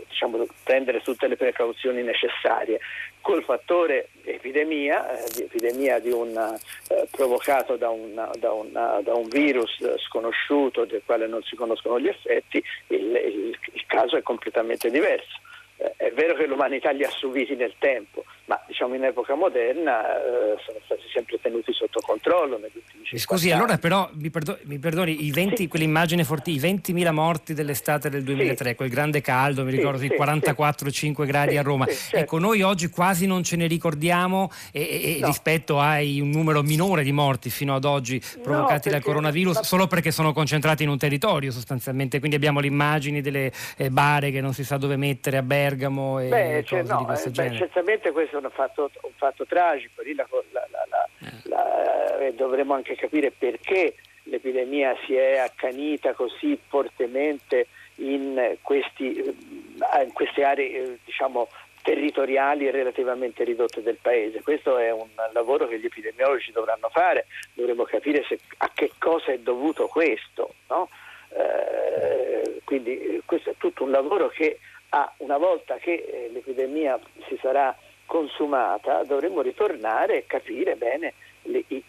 [0.08, 2.80] diciamo, prendere tutte le precauzioni necessarie.
[3.26, 9.26] Col fattore epidemia, eh, epidemia di una, eh, provocato da, una, da, una, da, un
[9.26, 14.90] virus sconosciuto del quale non si conoscono gli effetti, il, il, il caso è completamente
[14.90, 15.40] diverso.
[15.76, 20.16] Eh, è vero che l'umanità li ha subiti nel tempo, ma diciamo in epoca moderna
[20.16, 23.60] eh, sono stati sempre tenuti sotto controllo negli ultimi 50 Scusi, anni.
[23.60, 25.68] allora però mi, perdo- mi perdoni, 20, sì.
[25.68, 28.74] quell'immagine forti, i 20.000 morti dell'estate del 2003, sì.
[28.74, 31.86] quel grande caldo, mi ricordo, sì, 44-5 gradi a Roma.
[31.86, 32.16] Certo.
[32.16, 35.26] Ecco, noi oggi quasi non ce ne ricordiamo e, e no.
[35.26, 39.62] rispetto a un numero minore di morti fino ad oggi provocati no, dal coronavirus, ma...
[39.62, 44.30] solo perché sono concentrati in un territorio sostanzialmente, quindi abbiamo le immagini delle eh, bare
[44.30, 47.28] che non si sa dove mettere a Bergamo e beh, cose cioè, no, di questo
[47.28, 47.52] eh, genere.
[47.52, 52.34] Beh, certamente questo un fatto, un fatto tragico, lì la, la, eh.
[52.34, 53.94] dovremmo anche capire perché
[54.24, 61.48] l'epidemia si è accanita così fortemente in, questi, in queste aree diciamo,
[61.82, 64.42] territoriali relativamente ridotte del paese.
[64.42, 69.32] Questo è un lavoro che gli epidemiologi dovranno fare, dovremo capire se, a che cosa
[69.32, 70.54] è dovuto questo.
[70.68, 70.88] No?
[71.30, 74.58] Eh, quindi questo è tutto un lavoro che
[74.90, 81.64] ha, una volta che eh, l'epidemia si sarà consumata dovremo ritornare e capire bene le,
[81.68, 81.82] i,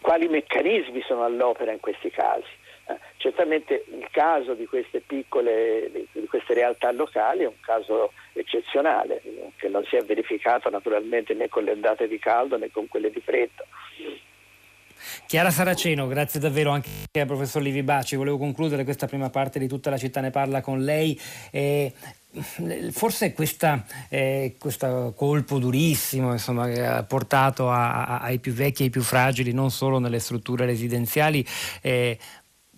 [0.00, 2.48] quali meccanismi sono all'opera in questi casi.
[2.88, 9.20] Eh, certamente il caso di queste piccole, di queste realtà locali è un caso eccezionale,
[9.56, 13.10] che non si è verificato naturalmente né con le ondate di caldo né con quelle
[13.10, 13.64] di freddo.
[15.26, 18.16] Chiara Saraceno, grazie davvero anche al professor Livi Baci.
[18.16, 21.18] Volevo concludere questa prima parte di tutta la città ne parla con lei.
[21.50, 21.92] Eh,
[22.90, 28.82] forse questa, eh, questo colpo durissimo insomma, che ha portato a, a, ai più vecchi
[28.82, 31.44] e ai più fragili, non solo nelle strutture residenziali,
[31.80, 32.18] eh,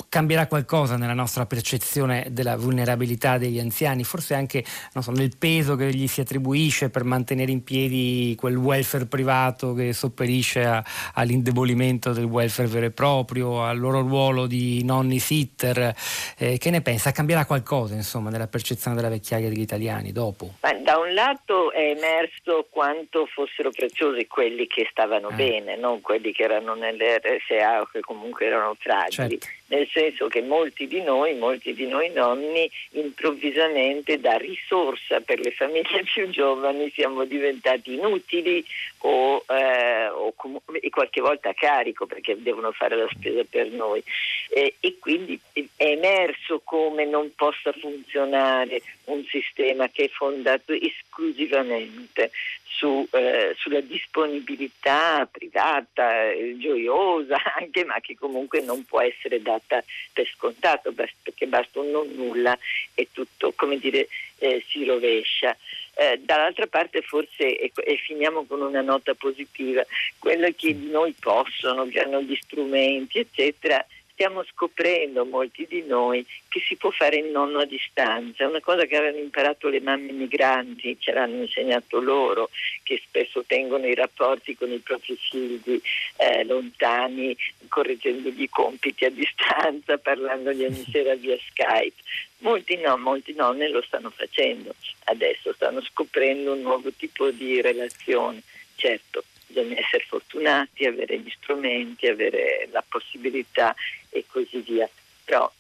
[0.09, 4.64] cambierà qualcosa nella nostra percezione della vulnerabilità degli anziani, forse anche
[4.99, 9.92] so, nel peso che gli si attribuisce per mantenere in piedi quel welfare privato che
[9.92, 10.83] sopperisce a,
[11.14, 15.94] all'indebolimento del welfare vero e proprio, al loro ruolo di nonni sitter.
[16.38, 17.12] Eh, che ne pensa?
[17.12, 20.55] Cambierà qualcosa insomma, nella percezione della vecchiaia degli italiani dopo?
[20.61, 25.35] Beh, da un lato è emerso quanto fossero preziosi quelli che stavano eh.
[25.35, 29.38] bene, non quelli che erano nelle RSA o che comunque erano fragili.
[29.38, 35.41] Certo nel senso che molti di noi, molti di noi nonni, improvvisamente da risorsa per
[35.41, 38.65] le famiglie più giovani siamo diventati inutili
[38.99, 43.71] o, eh, o com- e qualche volta a carico perché devono fare la spesa per
[43.71, 44.03] noi.
[44.51, 52.31] Eh, e quindi è emerso come non possa funzionare un sistema che è fondato esclusivamente
[52.79, 59.83] su, eh, sulla disponibilità privata, eh, gioiosa anche, ma che comunque non può essere data
[60.12, 62.57] per scontato, perché basta un non nulla
[62.95, 64.07] e tutto, come dire,
[64.38, 65.57] eh, si rovescia.
[65.95, 69.85] Eh, dall'altra parte forse, e, e, finiamo con una nota positiva,
[70.21, 73.85] quello che noi possono, che hanno gli strumenti, eccetera,
[74.19, 78.85] stiamo scoprendo molti di noi che si può fare il nonno a distanza, una cosa
[78.85, 82.51] che avevano imparato le mamme migranti, ce l'hanno insegnato loro,
[82.83, 85.81] che spesso tengono i rapporti con i propri figli
[86.17, 87.37] eh, lontani,
[87.69, 92.03] correggendogli i compiti a distanza, parlandogli ogni sera via Skype.
[92.39, 98.43] Molti no, molti nonni lo stanno facendo adesso, stanno scoprendo un nuovo tipo di relazione.
[98.75, 103.75] Certo, bisogna essere fortunati, avere gli strumenti, avere la possibilità
[104.11, 104.88] e così via.
[105.25, 105.51] Però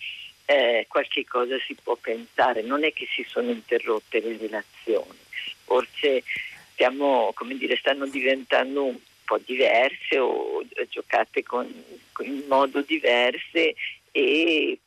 [0.46, 5.18] eh, qualche cosa si può pensare, non è che si sono interrotte le relazioni,
[5.64, 6.22] forse
[6.72, 11.66] stiamo, dire, stanno diventando un po' diverse o giocate con,
[12.12, 13.74] con in modo diverse
[14.10, 14.78] e,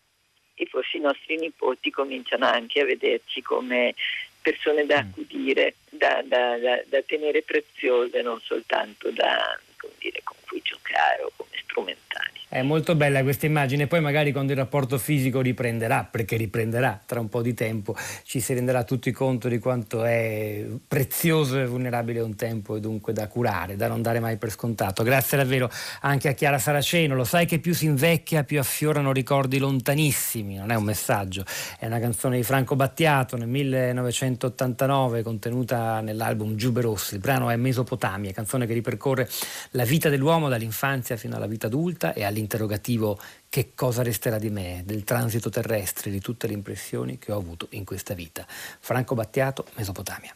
[0.56, 3.94] e forse i nostri nipoti cominciano anche a vederci come
[4.42, 5.08] persone da mm.
[5.08, 9.60] accudire, da, da, da, da tenere preziose, non soltanto da,
[10.00, 10.22] dire,
[10.64, 12.40] giocare o come strumentali.
[12.54, 17.22] È molto bella questa immagine, poi magari quando il rapporto fisico riprenderà, perché riprenderà tra
[17.22, 22.20] un po' di tempo, ci si renderà tutti conto di quanto è prezioso e vulnerabile
[22.20, 25.02] un tempo e dunque da curare, da non dare mai per scontato.
[25.02, 25.70] Grazie davvero
[26.02, 30.72] anche a Chiara Saraceno, lo sai che più si invecchia più affiorano ricordi lontanissimi, non
[30.72, 31.46] è un messaggio,
[31.80, 37.56] è una canzone di Franco Battiato nel 1989 contenuta nell'album Giube Rossi, il brano è
[37.56, 39.30] Mesopotamia, canzone che ripercorre
[39.72, 44.50] la vita dell'uomo dall'infanzia fino alla vita adulta e all'interno l'interrogativo che cosa resterà di
[44.50, 48.46] me, del transito terrestre, di tutte le impressioni che ho avuto in questa vita.
[48.48, 50.36] Franco Battiato, Mesopotamia.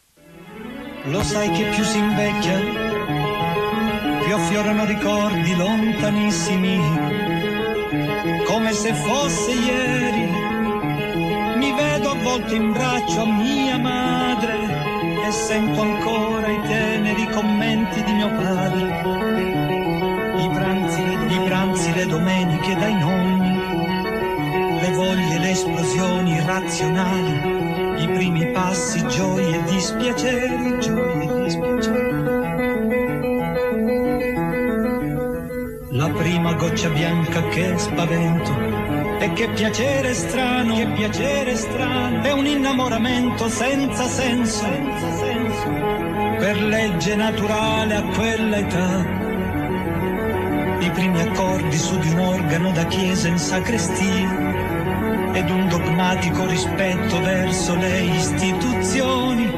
[1.06, 2.60] Lo sai che più si invecchia,
[4.24, 6.80] più affiorano ricordi lontanissimi,
[8.46, 10.44] come se fosse ieri.
[11.58, 18.14] Mi vedo avvolto in braccio a mia madre e sento ancora i teneri commenti di
[18.14, 19.85] mio padre
[21.76, 30.80] le domeniche dai nonni, le voglie, le esplosioni razionali, i primi passi, gioie e dispiaceri,
[30.80, 32.24] gioie e dispiaceri.
[35.92, 38.52] La prima goccia bianca che spavento
[39.20, 45.70] e che piacere strano, che piacere strano, è un innamoramento senza senso, senza senso,
[46.38, 49.15] per legge naturale a quella età i
[50.96, 57.76] primi accordi su di un organo da chiesa in sacrestia ed un dogmatico rispetto verso
[57.76, 59.55] le istituzioni.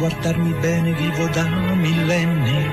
[0.00, 1.44] Guardarmi bene vivo da
[1.74, 2.66] millenni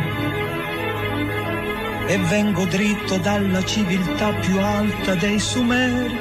[2.07, 6.17] e vengo dritto dalla civiltà più alta dei Sumeri,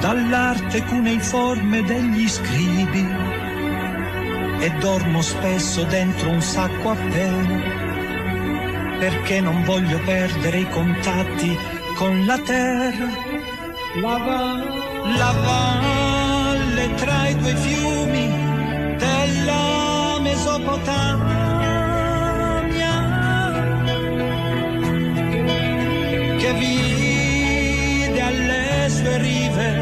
[0.00, 3.06] dall'arte cuneiforme degli scribi
[4.60, 7.76] e dormo spesso dentro un sacco a pelo
[8.98, 11.56] perché non voglio perdere i contatti
[11.94, 13.08] con la terra.
[14.02, 14.18] La,
[15.16, 18.37] la valle tra i due fiumi
[20.38, 21.46] Mesopotamia
[26.38, 29.77] che vide alle sue rive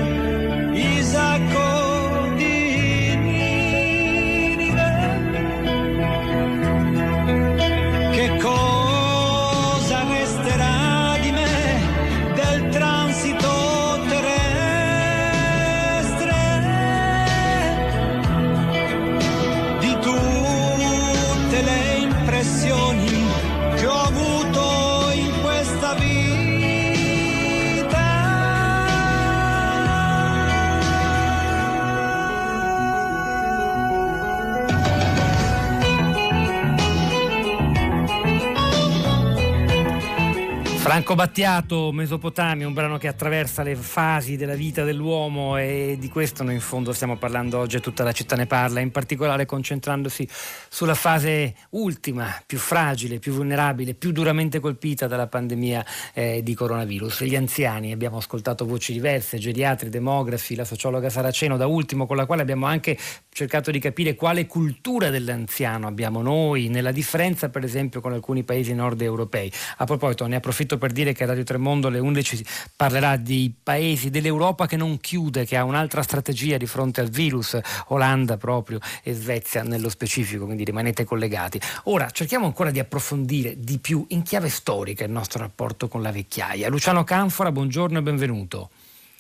[41.06, 46.42] Franco Battiato, Mesopotamia, un brano che attraversa le fasi della vita dell'uomo e di questo
[46.42, 50.28] noi in fondo stiamo parlando oggi tutta la città ne parla, in particolare concentrandosi
[50.68, 57.22] sulla fase ultima, più fragile, più vulnerabile, più duramente colpita dalla pandemia eh, di coronavirus.
[57.22, 62.26] Gli anziani, abbiamo ascoltato voci diverse, geriatri, demografi, la sociologa Saraceno, da ultimo con la
[62.26, 62.98] quale abbiamo anche
[63.30, 68.74] cercato di capire quale cultura dell'anziano abbiamo noi, nella differenza per esempio con alcuni paesi
[68.74, 69.52] nord europei.
[69.76, 72.44] A proposito, ne approfitto per dire che Radio Tremondo alle 11
[72.74, 77.58] parlerà di paesi dell'Europa che non chiude, che ha un'altra strategia di fronte al virus,
[77.88, 81.60] Olanda proprio e Svezia nello specifico, quindi rimanete collegati.
[81.84, 86.10] Ora cerchiamo ancora di approfondire di più in chiave storica il nostro rapporto con la
[86.10, 86.70] vecchiaia.
[86.70, 88.70] Luciano Canfora, buongiorno e benvenuto.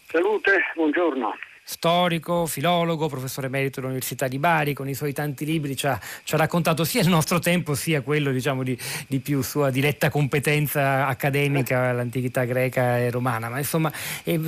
[0.08, 5.88] Salute, buongiorno storico, filologo, professore emerito dell'Università di Bari, con i suoi tanti libri ci
[5.88, 9.70] ha, ci ha raccontato sia il nostro tempo sia quello diciamo, di, di, più sua
[9.70, 13.92] diretta competenza accademica all'antichità greca e romana, ma insomma
[14.22, 14.38] eh,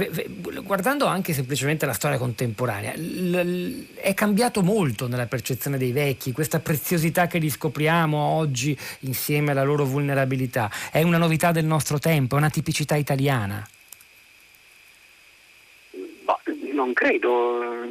[0.63, 6.31] guardando anche semplicemente la storia contemporanea l, l, è cambiato molto nella percezione dei vecchi,
[6.31, 12.37] questa preziosità che riscopriamo oggi insieme alla loro vulnerabilità, è una novità del nostro tempo,
[12.37, 13.67] è una tipicità italiana?
[16.79, 17.91] Non credo.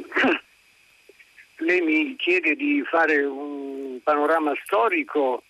[1.60, 5.42] Lei mi chiede di fare un panorama storico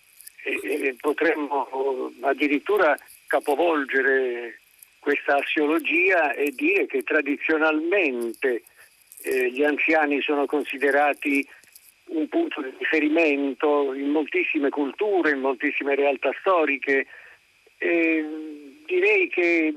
[0.43, 4.59] e, e potremmo addirittura capovolgere
[4.99, 8.63] questa assiologia e dire che tradizionalmente
[9.21, 11.47] eh, gli anziani sono considerati
[12.07, 17.05] un punto di riferimento in moltissime culture, in moltissime realtà storiche.
[17.77, 18.25] E
[18.85, 19.73] direi che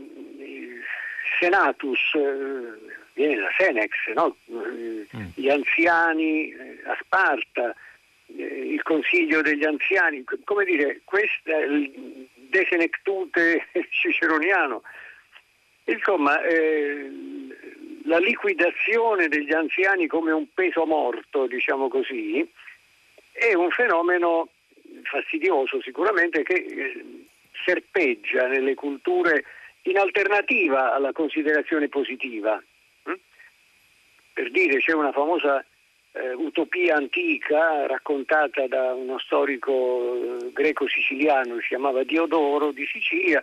[1.38, 4.36] Senatus, eh, viene da Senex, no?
[4.50, 5.02] mm.
[5.34, 7.74] gli anziani eh, a Sparta,
[8.36, 14.82] eh, il consiglio degli anziani, come dire, questo è il de senectute ciceroniano.
[15.84, 17.10] Insomma, eh,
[18.04, 22.48] la liquidazione degli anziani come un peso morto, diciamo così,
[23.32, 24.48] è un fenomeno
[25.04, 27.04] fastidioso sicuramente che eh,
[27.64, 29.44] serpeggia nelle culture
[29.82, 32.62] in alternativa alla considerazione positiva.
[34.32, 35.64] Per dire, c'è una famosa
[36.12, 43.42] eh, utopia antica raccontata da uno storico eh, greco-siciliano, si chiamava Diodoro di Sicilia.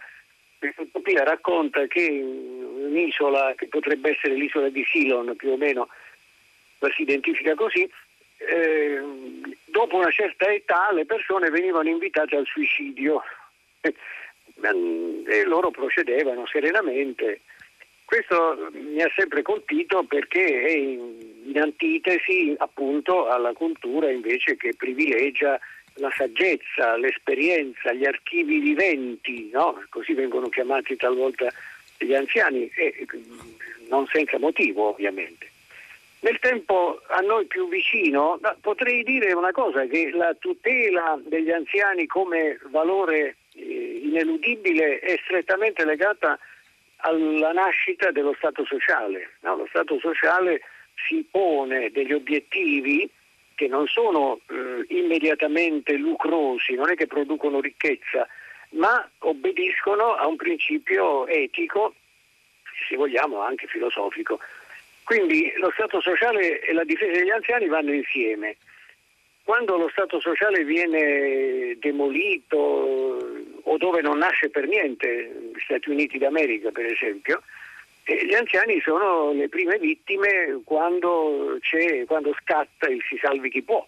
[0.57, 5.87] Questa utopia racconta che un'isola, che potrebbe essere l'isola di Silon più o meno,
[6.79, 7.89] la si identifica così,
[8.37, 9.01] eh,
[9.65, 13.21] dopo una certa età le persone venivano invitate al suicidio
[13.81, 17.41] e loro procedevano serenamente
[18.09, 21.27] questo mi ha sempre colpito perché è in,
[21.59, 25.59] antitesi appunto alla cultura invece che privilegia
[25.95, 29.83] la saggezza, l'esperienza, gli archivi viventi, no?
[29.89, 31.51] così vengono chiamati talvolta
[31.97, 33.05] gli anziani, e
[33.89, 35.47] non senza motivo ovviamente.
[36.21, 42.07] Nel tempo a noi più vicino potrei dire una cosa, che la tutela degli anziani
[42.07, 46.39] come valore eh, ineludibile è strettamente legata a
[47.01, 49.31] alla nascita dello Stato sociale.
[49.41, 49.57] No?
[49.57, 50.61] Lo Stato sociale
[51.07, 53.09] si pone degli obiettivi
[53.55, 58.27] che non sono eh, immediatamente lucrosi, non è che producono ricchezza,
[58.71, 61.95] ma obbediscono a un principio etico,
[62.87, 64.39] se vogliamo anche filosofico.
[65.03, 68.55] Quindi lo Stato sociale e la difesa degli anziani vanno insieme.
[69.49, 72.55] Quando lo Stato sociale viene demolito
[73.63, 77.41] o dove non nasce per niente, gli Stati Uniti d'America per esempio,
[78.03, 81.57] eh, gli anziani sono le prime vittime quando,
[82.05, 83.83] quando scatta il si salvi chi può.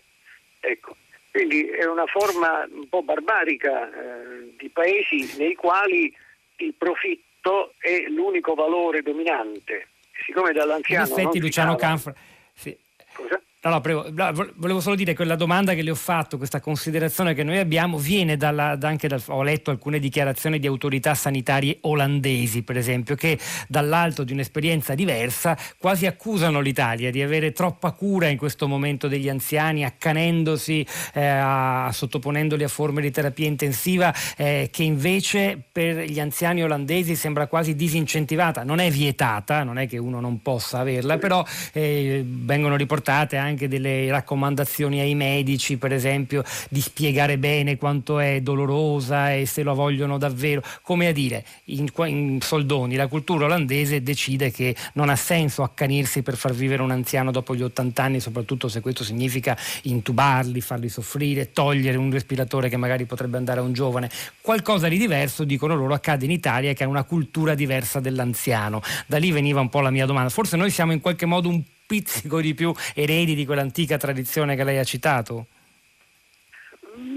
[0.61, 0.95] Ecco.
[1.29, 6.11] Quindi è una forma un po' barbarica eh, di paesi nei quali
[6.55, 9.89] il profitto è l'unico valore dominante.
[10.25, 11.05] Siccome dall'anziano...
[11.05, 12.15] In effetti Luciano Canfra...
[12.55, 12.75] Sì.
[13.13, 13.39] Cosa?
[13.63, 14.07] No, no, prego,
[14.55, 17.99] volevo solo dire che la domanda che le ho fatto, questa considerazione che noi abbiamo,
[17.99, 23.13] viene dalla, da anche dal, ho letto alcune dichiarazioni di autorità sanitarie olandesi, per esempio,
[23.13, 23.37] che
[23.67, 29.29] dall'alto di un'esperienza diversa quasi accusano l'Italia di avere troppa cura in questo momento degli
[29.29, 30.83] anziani, accanendosi,
[31.13, 37.15] eh, a, sottoponendoli a forme di terapia intensiva, eh, che invece per gli anziani olandesi
[37.15, 38.63] sembra quasi disincentivata.
[38.63, 43.49] Non è vietata, non è che uno non possa averla, però eh, vengono riportate anche
[43.51, 49.61] anche delle raccomandazioni ai medici, per esempio, di spiegare bene quanto è dolorosa e se
[49.63, 50.63] lo vogliono davvero.
[50.81, 56.21] Come a dire, in, in soldoni la cultura olandese decide che non ha senso accanirsi
[56.23, 60.89] per far vivere un anziano dopo gli 80 anni, soprattutto se questo significa intubarli, farli
[60.89, 64.09] soffrire, togliere un respiratore che magari potrebbe andare a un giovane.
[64.41, 68.81] Qualcosa di diverso, dicono loro, accade in Italia che ha una cultura diversa dell'anziano.
[69.05, 70.29] Da lì veniva un po' la mia domanda.
[70.29, 71.61] Forse noi siamo in qualche modo un
[71.91, 75.47] pizzico di più eredi di quell'antica tradizione che lei ha citato?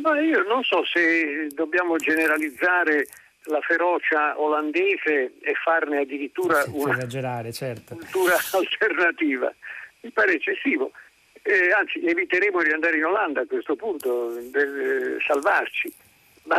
[0.03, 3.07] Ma io non so se dobbiamo generalizzare
[3.45, 7.07] la ferocia olandese e farne addirittura una
[7.53, 7.95] certo.
[7.95, 9.55] cultura alternativa.
[10.01, 10.91] Mi pare eccessivo.
[11.43, 15.93] Eh, anzi, eviteremo di andare in Olanda a questo punto, per salvarci.
[16.45, 16.59] Ma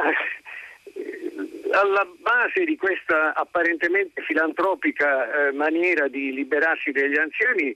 [0.93, 1.33] eh,
[1.71, 7.75] alla base di questa apparentemente filantropica eh, maniera di liberarsi degli anziani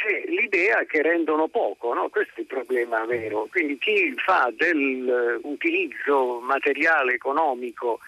[0.00, 2.08] c'è l'idea che rendono poco, no?
[2.08, 3.46] questo è il problema vero.
[3.50, 8.00] Quindi chi fa dell'utilizzo materiale economico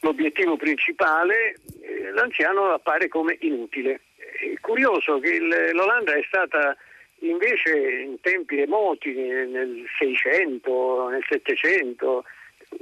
[0.00, 4.00] l'obiettivo principale, eh, l'anziano appare come inutile.
[4.16, 6.76] È curioso che l'Olanda è stata
[7.20, 12.24] invece in tempi remoti, nel 600, nel 700,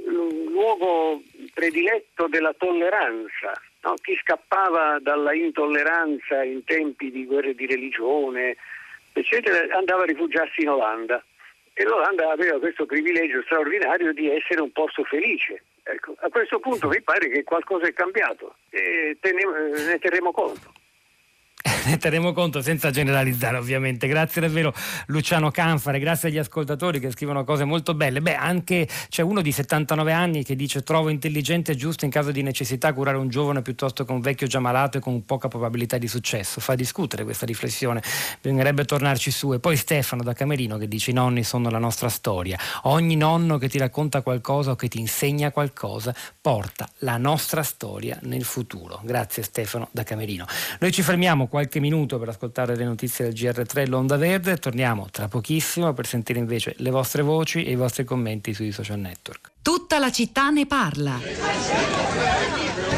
[0.07, 1.21] un luogo
[1.53, 3.93] prediletto della tolleranza No?
[4.01, 8.57] Chi scappava dalla intolleranza in tempi di guerre di religione,
[9.13, 11.23] eccetera, andava a rifugiarsi in Olanda.
[11.73, 15.63] E l'Olanda aveva questo privilegio straordinario di essere un posto felice.
[15.83, 20.73] Ecco, a questo punto mi pare che qualcosa è cambiato e ne terremo conto
[21.85, 24.07] ne terremo conto senza generalizzare ovviamente.
[24.07, 24.73] Grazie davvero
[25.07, 28.21] Luciano Canfare, grazie agli ascoltatori che scrivono cose molto belle.
[28.21, 32.31] Beh, anche c'è uno di 79 anni che dice trovo intelligente e giusto in caso
[32.31, 35.97] di necessità curare un giovane piuttosto che un vecchio già malato e con poca probabilità
[35.97, 36.59] di successo.
[36.59, 38.01] Fa discutere questa riflessione,
[38.41, 39.53] bisognerebbe tornarci su.
[39.53, 42.57] E poi Stefano da Camerino che dice i nonni sono la nostra storia.
[42.83, 48.17] Ogni nonno che ti racconta qualcosa o che ti insegna qualcosa porta la nostra storia
[48.23, 48.99] nel futuro.
[49.03, 50.45] Grazie Stefano da Camerino.
[50.79, 54.57] Noi ci fermiamo qualche minuto per ascoltare le notizie del GR3 L'Onda Verde.
[54.57, 58.99] Torniamo tra pochissimo per sentire invece le vostre voci e i vostri commenti sui social
[58.99, 59.51] network.
[59.61, 61.19] Tutta la città ne parla.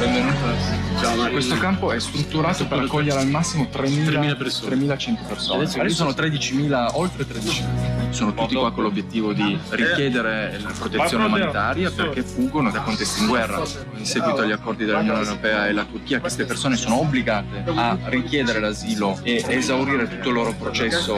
[0.04, 1.30] Benvenuta.
[1.30, 4.76] Questo campo è strutturato per accogliere al massimo 3.000 persone.
[4.76, 5.64] 3.100 persone.
[5.64, 8.10] Adesso sono 13.000, oltre 13.000.
[8.10, 13.28] Sono tutti qua con l'obiettivo di richiedere la protezione umanitaria perché fuggono da contesti in
[13.28, 13.62] guerra.
[13.96, 18.60] In seguito agli accordi dell'Unione Europea e la Turchia queste persone sono obbligate a richiedere
[18.60, 21.18] l'asilo e esaurire tutto il loro processo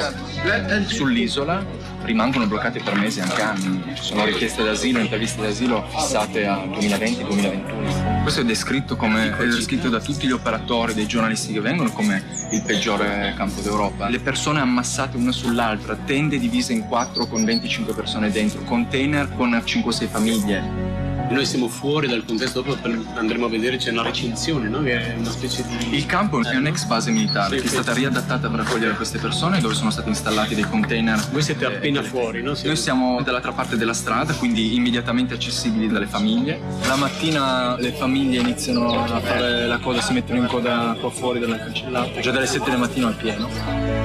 [0.86, 3.84] sull'isola rimangono bloccati per mesi, anche anni.
[3.96, 8.22] Ci sono richieste d'asilo, interviste d'asilo fissate a 2020-2021.
[8.22, 12.24] Questo è descritto, come, è descritto da tutti gli operatori, dei giornalisti che vengono, come
[12.52, 14.08] il peggiore campo d'Europa.
[14.10, 19.52] Le persone ammassate una sull'altra, tende divise in quattro con 25 persone dentro, container con
[19.52, 22.78] 5-6 famiglie noi siamo fuori dal contesto, dopo
[23.16, 24.82] andremo a vedere c'è una recinzione, no?
[24.82, 25.96] che è una specie di...
[25.96, 29.60] Il campo è un'ex base militare sì, che è stata riadattata per accogliere queste persone
[29.60, 31.20] dove sono stati installati dei container.
[31.32, 32.54] Voi siete appena fuori, no?
[32.64, 36.60] Noi siamo dall'altra parte della strada, quindi immediatamente accessibili dalle famiglie.
[36.88, 41.40] La mattina le famiglie iniziano a fare la coda, si mettono in coda qua fuori
[41.40, 44.05] dalla cancellata, già dalle 7 del mattino al pieno.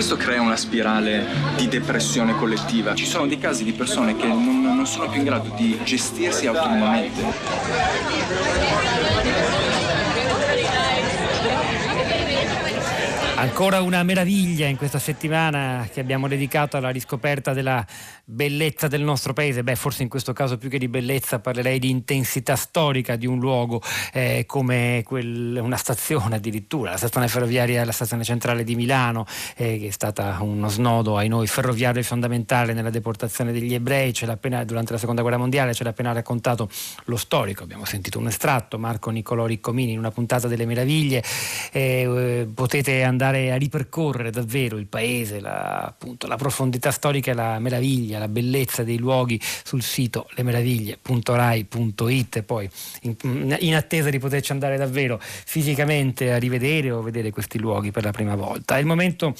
[0.00, 1.26] Questo crea una spirale
[1.56, 2.94] di depressione collettiva.
[2.94, 6.46] Ci sono dei casi di persone che non, non sono più in grado di gestirsi
[6.46, 7.20] autonomamente.
[13.40, 17.82] Ancora una meraviglia in questa settimana che abbiamo dedicato alla riscoperta della
[18.22, 19.62] bellezza del nostro paese.
[19.62, 23.38] Beh, forse in questo caso più che di bellezza parlerei di intensità storica di un
[23.38, 23.80] luogo
[24.12, 29.24] eh, come quel, una stazione addirittura, la stazione ferroviaria, la stazione centrale di Milano,
[29.56, 34.64] eh, che è stata uno snodo ai noi ferroviario fondamentale nella deportazione degli ebrei, appena,
[34.64, 36.68] durante la seconda guerra mondiale, ce l'ha appena raccontato
[37.04, 37.62] lo storico.
[37.62, 41.24] Abbiamo sentito un estratto, Marco Niccolò Riccomini, in una puntata delle meraviglie.
[41.72, 47.34] Eh, potete andare andare a ripercorrere davvero il paese, la, appunto, la profondità storica e
[47.34, 52.68] la meraviglia, la bellezza dei luoghi sul sito lemeraviglie.rai.it poi
[53.02, 58.04] in, in attesa di poterci andare davvero fisicamente a rivedere o vedere questi luoghi per
[58.04, 58.76] la prima volta.
[58.76, 59.34] È il momento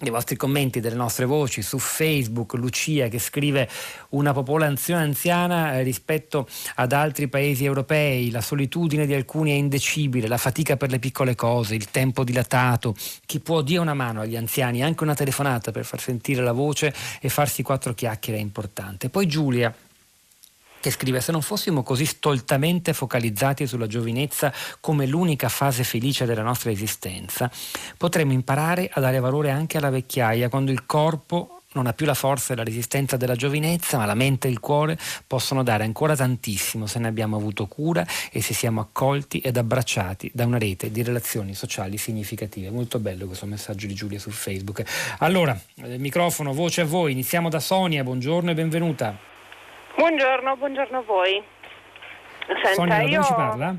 [0.00, 3.66] i vostri commenti, delle nostre voci su Facebook, Lucia che scrive
[4.10, 10.28] una popolazione anziana eh, rispetto ad altri paesi europei, la solitudine di alcuni è indecibile,
[10.28, 12.94] la fatica per le piccole cose, il tempo dilatato,
[13.24, 16.92] chi può dia una mano agli anziani, anche una telefonata per far sentire la voce
[17.18, 19.08] e farsi quattro chiacchiere è importante.
[19.08, 19.74] Poi Giulia
[20.86, 26.42] che scrive se non fossimo così stoltamente focalizzati sulla giovinezza come l'unica fase felice della
[26.42, 27.50] nostra esistenza,
[27.96, 32.14] potremmo imparare a dare valore anche alla vecchiaia quando il corpo non ha più la
[32.14, 36.14] forza e la resistenza della giovinezza, ma la mente e il cuore possono dare ancora
[36.14, 40.92] tantissimo se ne abbiamo avuto cura e se siamo accolti ed abbracciati da una rete
[40.92, 42.70] di relazioni sociali significative.
[42.70, 44.84] Molto bello questo messaggio di Giulia su Facebook.
[45.18, 49.34] Allora, il microfono, voce a voi, iniziamo da Sonia, buongiorno e benvenuta.
[49.96, 51.42] Buongiorno, buongiorno a voi.
[52.46, 53.22] Senta, Sonia, da io...
[53.22, 53.74] ci parla?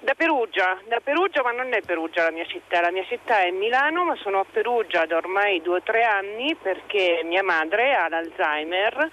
[0.00, 3.50] Da Perugia, da Perugia, ma non è Perugia la mia città, la mia città è
[3.52, 8.08] Milano, ma sono a Perugia da ormai due o tre anni perché mia madre ha
[8.08, 9.08] l'Alzheimer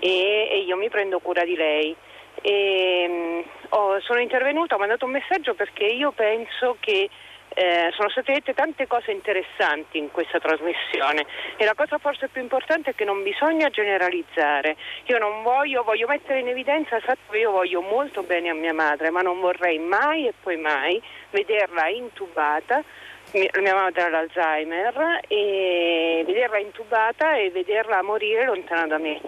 [0.00, 1.94] e, e io mi prendo cura di lei.
[2.40, 7.10] E, um, oh, sono intervenuta, ho mandato un messaggio perché io penso che
[7.58, 12.40] eh, sono state dette tante cose interessanti in questa trasmissione e la cosa forse più
[12.40, 14.76] importante è che non bisogna generalizzare.
[15.06, 18.54] Io non voglio, voglio mettere in evidenza il fatto che io voglio molto bene a
[18.54, 22.84] mia madre, ma non vorrei mai e poi mai vederla intubata
[23.32, 29.20] mia madre ha l'Alzheimer e vederla intubata e vederla morire lontana da me.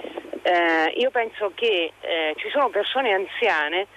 [0.43, 3.89] Eh, io penso che eh, ci sono persone anziane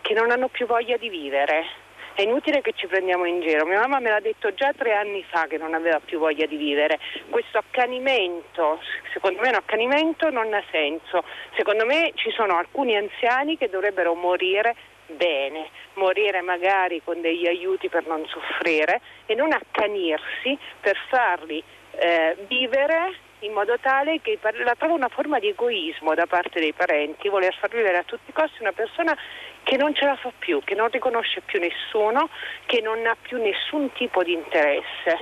[0.00, 1.81] che non hanno più voglia di vivere
[2.14, 3.64] è inutile che ci prendiamo in giro.
[3.64, 6.56] Mia mamma me l'ha detto già tre anni fa che non aveva più voglia di
[6.56, 6.98] vivere.
[7.30, 8.80] Questo accanimento,
[9.12, 11.24] secondo me un accanimento non ha senso.
[11.56, 14.74] Secondo me ci sono alcuni anziani che dovrebbero morire
[15.06, 22.36] bene, morire magari con degli aiuti per non soffrire e non accanirsi per farli eh,
[22.46, 27.28] vivere in modo tale che la trovo una forma di egoismo da parte dei parenti,
[27.28, 29.16] voler far vivere a tutti i costi una persona
[29.72, 32.28] che non ce la fa più, che non riconosce più nessuno,
[32.66, 35.16] che non ha più nessun tipo di interesse.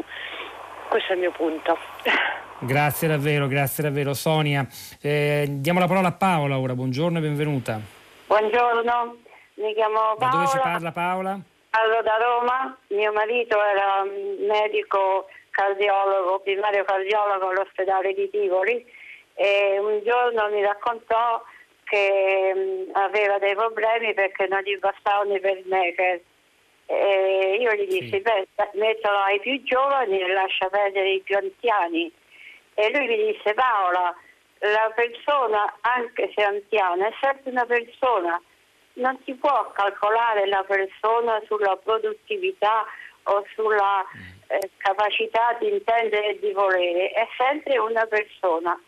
[0.89, 1.79] Questo è il mio punto.
[2.59, 4.67] Grazie davvero, grazie davvero Sonia.
[5.01, 7.81] Eh, diamo la parola a Paola ora, buongiorno e benvenuta.
[8.27, 9.17] Buongiorno,
[9.55, 10.31] mi chiamo Paola.
[10.31, 11.41] Da dove ci parla Paola?
[11.71, 14.05] Parlo da Roma, mio marito era
[14.47, 18.85] medico cardiologo, primario cardiologo all'ospedale di Tivoli
[19.33, 21.41] e un giorno mi raccontò
[21.91, 26.21] che mm, aveva dei problemi perché non gli bastavano i pacemaker.
[26.87, 28.21] E io gli dissi, sì.
[28.21, 32.11] beh, mettono ai più giovani e lascia perdere i più anziani.
[32.75, 34.15] E lui mi disse, Paola,
[34.59, 38.41] la persona, anche se anziana, è sempre una persona.
[38.95, 42.85] Non si può calcolare la persona sulla produttività
[43.25, 44.21] o sulla mm.
[44.49, 48.79] eh, capacità di intendere e di volere, è sempre una persona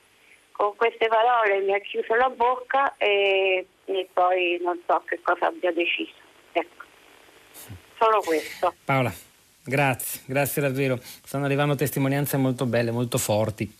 [0.62, 5.48] con queste parole mi ha chiuso la bocca e, e poi non so che cosa
[5.48, 6.12] abbia deciso.
[6.52, 6.84] Ecco,
[7.98, 8.72] solo questo.
[8.84, 9.12] Paola,
[9.64, 11.00] grazie, grazie davvero.
[11.02, 13.74] Stanno arrivando testimonianze molto belle, molto forti.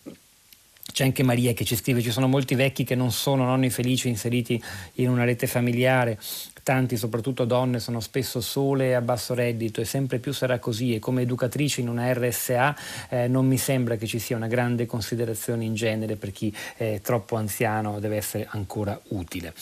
[0.92, 4.08] C'è anche Maria che ci scrive, ci sono molti vecchi che non sono nonni felici
[4.08, 4.60] inseriti
[4.94, 6.18] in una rete familiare,
[6.62, 10.94] tanti, soprattutto donne, sono spesso sole e a basso reddito e sempre più sarà così
[10.94, 12.76] e come educatrice in una RSA
[13.10, 17.00] eh, non mi sembra che ci sia una grande considerazione in genere per chi è
[17.02, 19.52] troppo anziano deve essere ancora utile.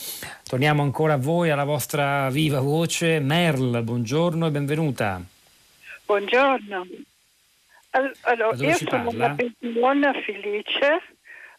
[0.43, 3.19] Torniamo ancora a voi, alla vostra viva voce.
[3.19, 5.21] Merl, buongiorno e benvenuta.
[6.05, 6.87] Buongiorno.
[8.21, 11.01] Allora, io sono una persona felice,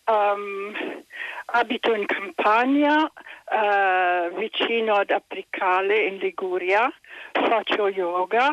[0.06, 1.02] um,
[1.46, 3.10] abito in campagna,
[3.52, 6.90] uh, vicino ad Apricale in Liguria,
[7.32, 8.50] faccio yoga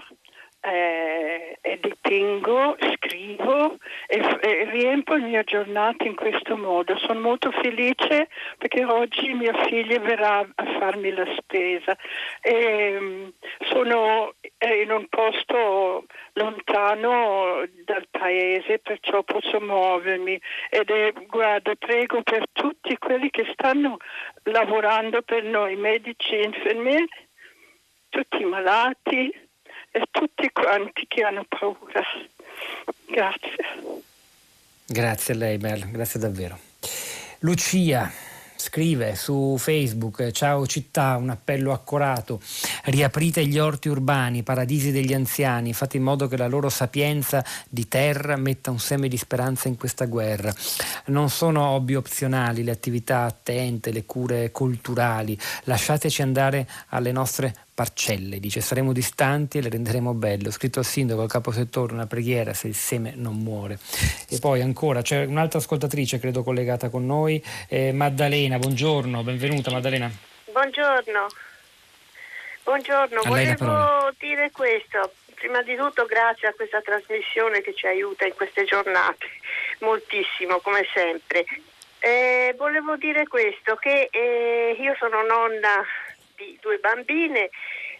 [0.62, 6.98] eh, dipingo, scrivo e, e, riempio la mia giornata in questo modo.
[6.98, 11.96] Sono molto felice perché oggi mio figlio verrà a farmi la spesa.
[12.42, 13.32] E, um,
[13.70, 20.40] sono è in un posto lontano dal paese, perciò posso muovermi.
[20.70, 23.98] Ed è, guarda, prego per tutti quelli che stanno
[24.44, 27.08] lavorando per noi, medici, infermieri,
[28.10, 29.48] tutti i malati
[29.92, 32.04] e tutti quanti che hanno paura.
[33.08, 34.08] Grazie.
[34.86, 36.58] Grazie a lei, Mel, grazie davvero.
[37.40, 38.12] Lucia,
[38.56, 42.42] scrive su Facebook, ciao città, un appello accorato,
[42.86, 47.88] riaprite gli orti urbani, paradisi degli anziani, fate in modo che la loro sapienza di
[47.88, 50.54] terra metta un seme di speranza in questa guerra.
[51.06, 58.42] Non sono hobby opzionali le attività attente, le cure culturali, lasciateci andare alle nostre parcelle,
[58.42, 60.50] dice saremo distanti e le renderemo belle.
[60.50, 63.80] Ho scritto al sindaco, al caposettore, una preghiera se il seme non muore.
[64.30, 70.12] E poi ancora c'è un'altra ascoltatrice, credo collegata con noi, eh, Maddalena, buongiorno, benvenuta Maddalena.
[70.52, 71.28] Buongiorno,
[72.66, 75.14] buongiorno, volevo dire questo.
[75.36, 79.26] Prima di tutto grazie a questa trasmissione che ci aiuta in queste giornate,
[79.80, 81.46] moltissimo come sempre.
[82.00, 85.86] Eh, volevo dire questo, che eh, io sono nonna
[86.40, 87.50] di due bambine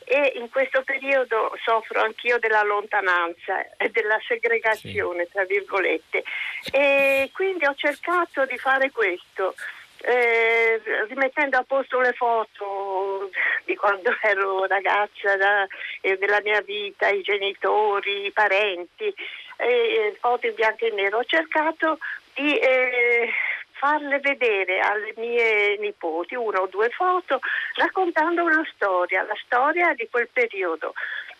[0.06, 5.32] e in questo periodo soffro anch'io della lontananza e della segregazione, sì.
[5.32, 6.24] tra virgolette.
[6.72, 9.54] E quindi ho cercato di fare questo.
[10.02, 13.30] Eh, rimettendo a posto le foto
[13.66, 15.68] di quando ero ragazza da,
[16.00, 19.14] eh, della mia vita, i genitori, i parenti,
[19.58, 22.00] eh, foto in bianco e nero, ho cercato
[22.34, 23.30] di eh,
[23.80, 27.40] farle vedere alle mie nipoti una o due foto
[27.76, 30.94] raccontando una storia, la storia di quel periodo.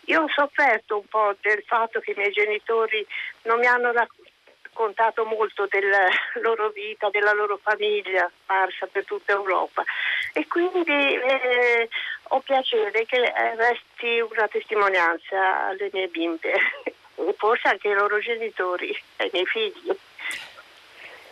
[0.06, 3.06] Io ho sofferto un po' del fatto che i miei genitori
[3.42, 6.08] non mi hanno raccontato molto della
[6.40, 9.84] loro vita, della loro famiglia sparsa per tutta Europa
[10.32, 11.88] e quindi eh,
[12.28, 16.52] ho piacere che resti una testimonianza alle mie bimbe
[17.16, 19.94] e forse anche ai loro genitori, ai miei figli.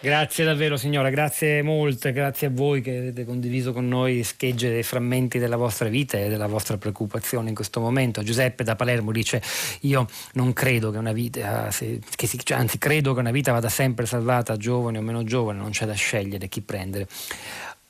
[0.01, 4.85] Grazie davvero signora, grazie molte, grazie a voi che avete condiviso con noi schegge e
[4.85, 8.23] frammenti della vostra vita e della vostra preoccupazione in questo momento.
[8.23, 9.43] Giuseppe da Palermo dice
[9.81, 11.69] io non credo che una vita,
[12.15, 15.59] che si, cioè, anzi credo che una vita vada sempre salvata, giovane o meno giovane,
[15.59, 17.09] non c'è da scegliere chi prendere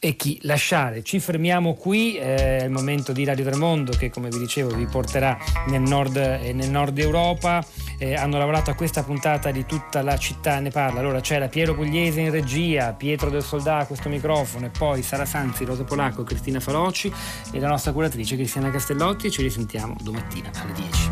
[0.00, 1.02] e chi lasciare.
[1.02, 4.86] Ci fermiamo qui, eh, è il momento di Radio Tremondo che come vi dicevo vi
[4.86, 5.36] porterà
[5.66, 7.64] nel nord, eh, nel nord Europa.
[7.98, 11.00] Eh, hanno lavorato a questa puntata di tutta la città ne parla.
[11.00, 15.24] Allora c'era Piero Pugliese in regia, Pietro del Soldà a questo microfono e poi Sara
[15.24, 17.12] Sanzi, Rosa Polacco, Cristina Faroci
[17.52, 21.08] e la nostra curatrice Cristiana Castellotti ci risentiamo domattina alle 10.